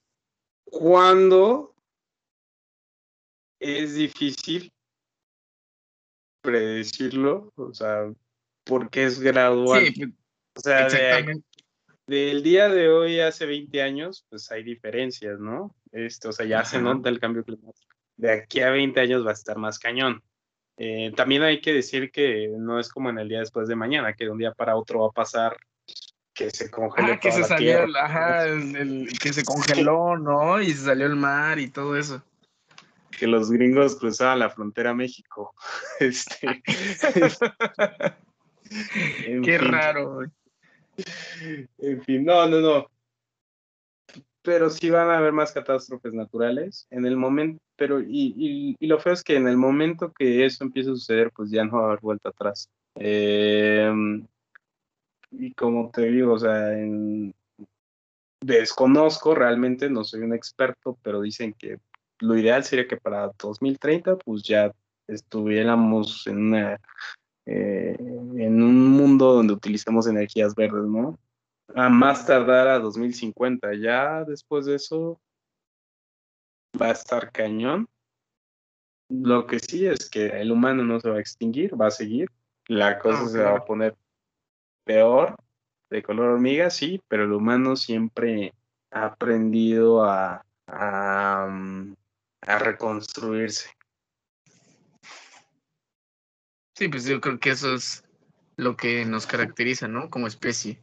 cuando 0.65 1.70
es 3.61 3.93
difícil 3.93 4.73
predecirlo, 6.41 7.53
o 7.55 7.73
sea, 7.73 8.11
porque 8.63 9.05
es 9.05 9.19
gradual. 9.19 9.85
Sí, 9.85 10.07
pues, 10.53 10.65
o 10.65 10.89
sea, 10.89 11.25
del 12.07 12.43
día 12.43 12.67
de 12.67 12.89
hoy 12.89 13.19
hace 13.19 13.45
20 13.45 13.81
años, 13.81 14.25
pues 14.29 14.51
hay 14.51 14.63
diferencias, 14.63 15.39
¿no? 15.39 15.75
Esto, 15.91 16.29
o 16.29 16.31
sea, 16.31 16.45
ya 16.45 16.65
se 16.65 16.81
nota 16.81 17.09
el 17.09 17.19
cambio 17.19 17.43
climático. 17.43 17.95
De 18.17 18.31
aquí 18.31 18.61
a 18.61 18.71
20 18.71 18.99
años 18.99 19.25
va 19.25 19.29
a 19.29 19.33
estar 19.33 19.57
más 19.57 19.77
cañón. 19.79 20.23
Eh, 20.77 21.11
también 21.15 21.43
hay 21.43 21.61
que 21.61 21.73
decir 21.73 22.11
que 22.11 22.49
no 22.57 22.79
es 22.79 22.89
como 22.89 23.11
en 23.11 23.19
el 23.19 23.29
día 23.29 23.39
después 23.39 23.67
de 23.67 23.75
mañana, 23.75 24.13
que 24.13 24.25
de 24.25 24.31
un 24.31 24.39
día 24.39 24.51
para 24.51 24.75
otro 24.75 25.01
va 25.01 25.07
a 25.07 25.11
pasar 25.11 25.55
que 26.33 26.49
se 26.49 26.71
congele. 26.71 27.13
Ah, 27.13 27.19
que 27.19 27.31
se 27.31 27.43
salió, 27.43 27.85
ajá, 27.97 28.45
el, 28.45 29.07
que 29.21 29.31
se 29.31 29.43
congeló, 29.43 30.17
¿no? 30.17 30.59
Y 30.59 30.71
se 30.71 30.85
salió 30.85 31.05
el 31.05 31.15
mar 31.15 31.59
y 31.59 31.69
todo 31.69 31.95
eso. 31.95 32.23
Que 33.17 33.27
los 33.27 33.51
gringos 33.51 33.97
cruzaban 33.97 34.39
la 34.39 34.49
frontera 34.49 34.91
a 34.91 34.95
México. 34.95 35.53
Este. 35.99 36.63
Qué 39.43 39.57
raro. 39.57 40.21
En 41.77 42.01
fin, 42.03 42.25
no, 42.25 42.47
no, 42.47 42.61
no 42.61 42.87
pero 44.43 44.69
sí 44.69 44.89
van 44.89 45.09
a 45.09 45.17
haber 45.17 45.33
más 45.33 45.51
catástrofes 45.51 46.13
naturales 46.13 46.87
en 46.89 47.05
el 47.05 47.15
momento, 47.15 47.61
pero 47.75 48.01
y, 48.01 48.75
y, 48.79 48.87
lo 48.87 48.99
feo 48.99 49.13
es 49.13 49.23
que 49.23 49.35
en 49.35 49.47
el 49.47 49.57
momento 49.57 50.11
que 50.11 50.45
eso 50.45 50.63
empiece 50.63 50.89
a 50.89 50.93
suceder, 50.93 51.31
pues 51.35 51.51
ya 51.51 51.63
no 51.63 51.77
va 51.77 51.83
a 51.83 51.85
haber 51.87 51.99
vuelta 51.99 52.29
atrás. 52.29 52.69
Em, 52.95 54.25
y 55.31 55.53
como 55.53 55.91
te 55.91 56.03
digo, 56.07 56.33
o 56.33 56.39
sea, 56.39 56.77
en, 56.77 57.33
desconozco 58.41 59.35
realmente, 59.35 59.89
no 59.89 60.03
soy 60.03 60.21
un 60.21 60.33
experto, 60.33 60.97
pero 61.03 61.21
dicen 61.21 61.53
que 61.53 61.77
lo 62.21 62.37
ideal 62.37 62.63
sería 62.63 62.87
que 62.87 62.97
para 62.97 63.31
2030 63.37 64.17
pues 64.17 64.43
ya 64.43 64.71
estuviéramos 65.07 66.25
en 66.27 66.37
una 66.37 66.79
eh, 67.45 67.95
en 67.99 68.61
un 68.61 68.87
mundo 68.91 69.33
donde 69.33 69.53
utilizamos 69.53 70.07
energías 70.07 70.55
verdes, 70.55 70.85
¿no? 70.85 71.17
A 71.75 71.89
más 71.89 72.25
tardar 72.25 72.67
a 72.67 72.79
2050. 72.79 73.73
Ya 73.75 74.23
después 74.23 74.65
de 74.65 74.75
eso 74.75 75.19
va 76.79 76.87
a 76.87 76.91
estar 76.91 77.31
cañón. 77.31 77.87
Lo 79.09 79.45
que 79.45 79.59
sí 79.59 79.85
es 79.85 80.09
que 80.09 80.27
el 80.27 80.51
humano 80.51 80.83
no 80.83 80.99
se 80.99 81.09
va 81.09 81.17
a 81.17 81.21
extinguir, 81.21 81.79
va 81.79 81.87
a 81.87 81.91
seguir. 81.91 82.29
La 82.67 82.99
cosa 82.99 83.27
se 83.27 83.41
va 83.41 83.57
a 83.57 83.65
poner 83.65 83.95
peor, 84.85 85.35
de 85.89 86.01
color 86.01 86.29
hormiga, 86.29 86.69
sí, 86.69 87.01
pero 87.07 87.25
el 87.25 87.33
humano 87.33 87.75
siempre 87.75 88.53
ha 88.91 89.05
aprendido 89.07 90.05
a, 90.05 90.45
a, 90.67 91.47
mm, 91.49 91.95
a 92.41 92.57
reconstruirse. 92.59 93.69
Sí, 96.75 96.87
pues 96.87 97.05
yo 97.05 97.21
creo 97.21 97.39
que 97.39 97.51
eso 97.51 97.75
es 97.75 98.03
lo 98.55 98.75
que 98.75 99.05
nos 99.05 99.27
caracteriza, 99.27 99.87
¿no? 99.87 100.09
Como 100.09 100.27
especie. 100.27 100.79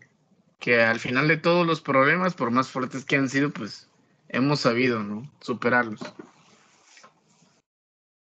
Que 0.59 0.83
al 0.83 0.99
final 0.99 1.29
de 1.29 1.37
todos 1.37 1.67
los 1.67 1.81
problemas, 1.81 2.35
por 2.35 2.51
más 2.51 2.69
fuertes 2.69 3.05
que 3.05 3.17
han 3.17 3.29
sido, 3.29 3.51
pues 3.51 3.89
hemos 4.29 4.61
sabido, 4.61 5.03
¿no? 5.03 5.31
Superarlos. 5.41 6.01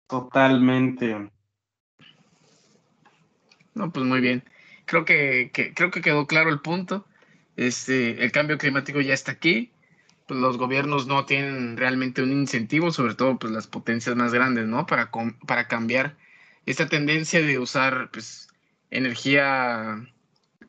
Totalmente. 0.06 1.30
No, 3.74 3.90
pues 3.90 4.04
muy 4.04 4.20
bien. 4.20 4.44
Creo 4.84 5.04
que, 5.04 5.50
creo 5.74 5.90
que 5.90 6.02
quedó 6.02 6.26
claro 6.26 6.50
el 6.50 6.60
punto. 6.60 7.06
Este, 7.56 8.22
el 8.22 8.32
cambio 8.32 8.58
climático 8.58 9.00
ya 9.00 9.14
está 9.14 9.32
aquí. 9.32 9.72
Los 10.32 10.58
gobiernos 10.58 11.06
no 11.06 11.24
tienen 11.24 11.76
realmente 11.76 12.22
un 12.22 12.32
incentivo, 12.32 12.92
sobre 12.92 13.14
todo 13.14 13.38
pues 13.38 13.52
las 13.52 13.66
potencias 13.66 14.16
más 14.16 14.32
grandes, 14.32 14.66
¿no? 14.66 14.86
Para, 14.86 15.10
para 15.46 15.68
cambiar 15.68 16.16
esta 16.66 16.88
tendencia 16.88 17.40
de 17.40 17.58
usar 17.58 18.10
pues, 18.12 18.48
energía 18.90 20.06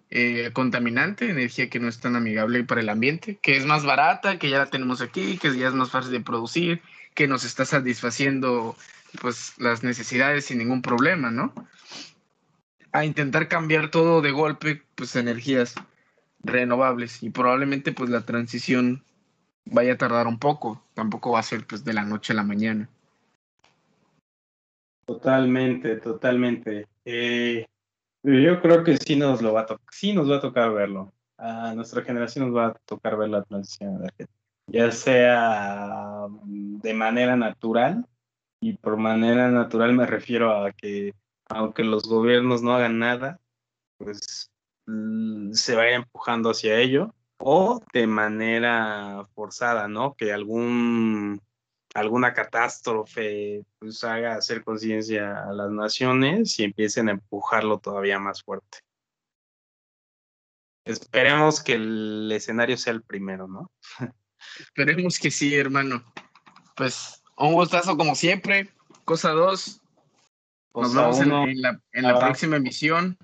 eh, 0.09 0.51
contaminante, 0.53 1.29
energía 1.29 1.69
que 1.69 1.79
no 1.79 1.87
es 1.87 1.99
tan 1.99 2.15
amigable 2.15 2.63
para 2.63 2.81
el 2.81 2.89
ambiente, 2.89 3.39
que 3.41 3.57
es 3.57 3.65
más 3.65 3.83
barata, 3.85 4.37
que 4.39 4.49
ya 4.49 4.59
la 4.59 4.69
tenemos 4.69 5.01
aquí, 5.01 5.37
que 5.37 5.57
ya 5.57 5.67
es 5.67 5.73
más 5.73 5.91
fácil 5.91 6.11
de 6.11 6.21
producir, 6.21 6.81
que 7.15 7.27
nos 7.27 7.43
está 7.43 7.65
satisfaciendo 7.65 8.75
pues 9.21 9.53
las 9.57 9.83
necesidades 9.83 10.45
sin 10.45 10.57
ningún 10.59 10.81
problema, 10.81 11.31
¿no? 11.31 11.53
A 12.91 13.05
intentar 13.05 13.47
cambiar 13.47 13.89
todo 13.89 14.21
de 14.21 14.31
golpe, 14.31 14.83
pues 14.95 15.15
energías 15.15 15.75
renovables 16.43 17.23
y 17.23 17.29
probablemente 17.29 17.91
pues 17.91 18.09
la 18.09 18.21
transición 18.21 19.03
vaya 19.65 19.93
a 19.93 19.97
tardar 19.97 20.27
un 20.27 20.39
poco, 20.39 20.81
tampoco 20.93 21.31
va 21.31 21.39
a 21.39 21.43
ser 21.43 21.65
pues 21.65 21.83
de 21.83 21.93
la 21.93 22.03
noche 22.03 22.33
a 22.33 22.35
la 22.35 22.43
mañana. 22.43 22.89
Totalmente, 25.05 25.97
totalmente. 25.97 26.87
Eh, 27.05 27.65
yo 28.23 28.61
creo 28.61 28.83
que 28.83 28.97
sí 28.97 29.15
nos 29.15 29.41
lo 29.41 29.53
va 29.53 29.61
a 29.61 29.65
tocar, 29.65 29.85
sí 29.91 30.13
nos 30.13 30.29
va 30.29 30.37
a 30.37 30.41
tocar 30.41 30.71
verlo. 30.73 31.11
A 31.37 31.73
nuestra 31.75 32.03
generación 32.03 32.47
nos 32.47 32.57
va 32.57 32.67
a 32.67 32.73
tocar 32.85 33.17
ver 33.17 33.29
la 33.29 33.43
transición 33.43 34.07
ya 34.67 34.91
sea 34.91 36.27
mm, 36.29 36.79
de 36.79 36.93
manera 36.93 37.35
natural, 37.35 38.05
y 38.61 38.73
por 38.77 38.97
manera 38.97 39.49
natural 39.49 39.93
me 39.93 40.05
refiero 40.05 40.63
a 40.63 40.71
que 40.71 41.13
aunque 41.49 41.83
los 41.83 42.03
gobiernos 42.03 42.61
no 42.63 42.73
hagan 42.73 42.99
nada, 42.99 43.39
pues 43.97 44.51
mm, 44.85 45.51
se 45.51 45.75
vaya 45.75 45.95
empujando 45.95 46.51
hacia 46.51 46.79
ello, 46.79 47.13
o 47.45 47.81
de 47.91 48.07
manera 48.07 49.27
forzada, 49.35 49.89
¿no? 49.89 50.15
Que 50.15 50.31
algún 50.31 51.41
alguna 51.93 52.33
catástrofe 52.33 53.65
pues 53.77 54.03
haga 54.03 54.35
hacer 54.35 54.63
conciencia 54.63 55.43
a 55.43 55.53
las 55.53 55.69
naciones 55.69 56.57
y 56.59 56.63
empiecen 56.63 57.09
a 57.09 57.11
empujarlo 57.11 57.79
todavía 57.79 58.17
más 58.17 58.41
fuerte. 58.41 58.79
Esperemos 60.85 61.61
que 61.61 61.73
el 61.73 62.31
escenario 62.33 62.77
sea 62.77 62.93
el 62.93 63.03
primero, 63.03 63.47
¿no? 63.47 63.71
Esperemos 64.59 65.19
que 65.19 65.29
sí, 65.29 65.53
hermano. 65.53 66.03
Pues 66.75 67.21
un 67.37 67.53
gustazo 67.53 67.97
como 67.97 68.15
siempre. 68.15 68.69
Cosa 69.05 69.31
dos. 69.31 69.81
Nos 70.73 70.95
vemos 70.95 71.19
en, 71.19 71.61
la, 71.61 72.19
próxima 72.19 72.55
emisión. 72.55 73.17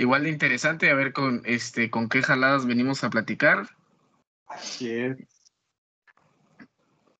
Igual 0.00 0.22
de 0.22 0.30
interesante, 0.30 0.90
a 0.90 0.94
ver 0.94 1.12
con 1.12 1.42
este 1.44 1.90
con 1.90 2.08
qué 2.08 2.22
jaladas 2.22 2.64
venimos 2.64 3.04
a 3.04 3.10
platicar. 3.10 3.68
Así 4.46 4.90
es. 4.90 5.18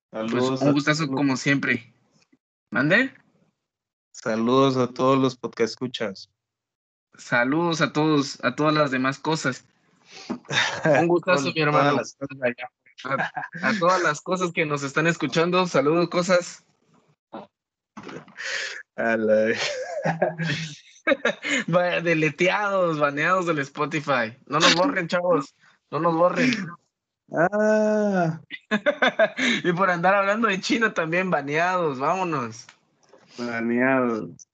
Pues 0.09 0.61
un 0.63 0.71
gustazo 0.73 1.07
como 1.07 1.37
siempre. 1.37 1.93
¿Mande? 2.71 3.13
Saludos 4.09 4.77
a 4.77 4.87
todos 4.87 5.19
los 5.19 5.37
podcast 5.37 5.73
escuchas. 5.73 6.31
Saludos 7.13 7.81
a 7.81 7.93
todos, 7.93 8.43
a 8.43 8.55
todas 8.55 8.73
las 8.73 8.89
demás 8.89 9.19
cosas. 9.19 9.67
Un 11.01 11.07
gustazo, 11.07 11.53
mi 11.53 11.61
hermano. 11.61 12.01
A, 13.61 13.73
todas 13.77 14.01
las 14.01 14.21
cosas 14.21 14.51
que 14.53 14.65
nos 14.65 14.81
están 14.81 15.05
escuchando, 15.05 15.67
saludos, 15.67 16.09
cosas. 16.09 16.65
Deleteados, 22.03 22.99
baneados 22.99 23.45
del 23.45 23.59
Spotify. 23.59 24.37
No 24.47 24.59
nos 24.59 24.75
borren, 24.75 25.07
chavos. 25.07 25.55
No 25.89 25.99
nos 25.99 26.15
borren. 26.15 26.51
Ah. 27.33 28.41
y 29.63 29.71
por 29.73 29.89
andar 29.89 30.15
hablando 30.15 30.47
de 30.47 30.59
China 30.59 30.93
también, 30.93 31.29
baneados, 31.29 31.99
vámonos. 31.99 32.67
Baneados. 33.37 34.47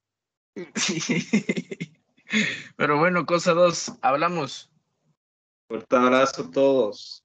Pero 2.75 2.97
bueno, 2.97 3.25
cosa 3.25 3.53
dos, 3.53 3.93
hablamos. 4.01 4.69
Fuerte 5.67 5.95
abrazo 5.95 6.43
a 6.43 6.51
todos. 6.51 7.23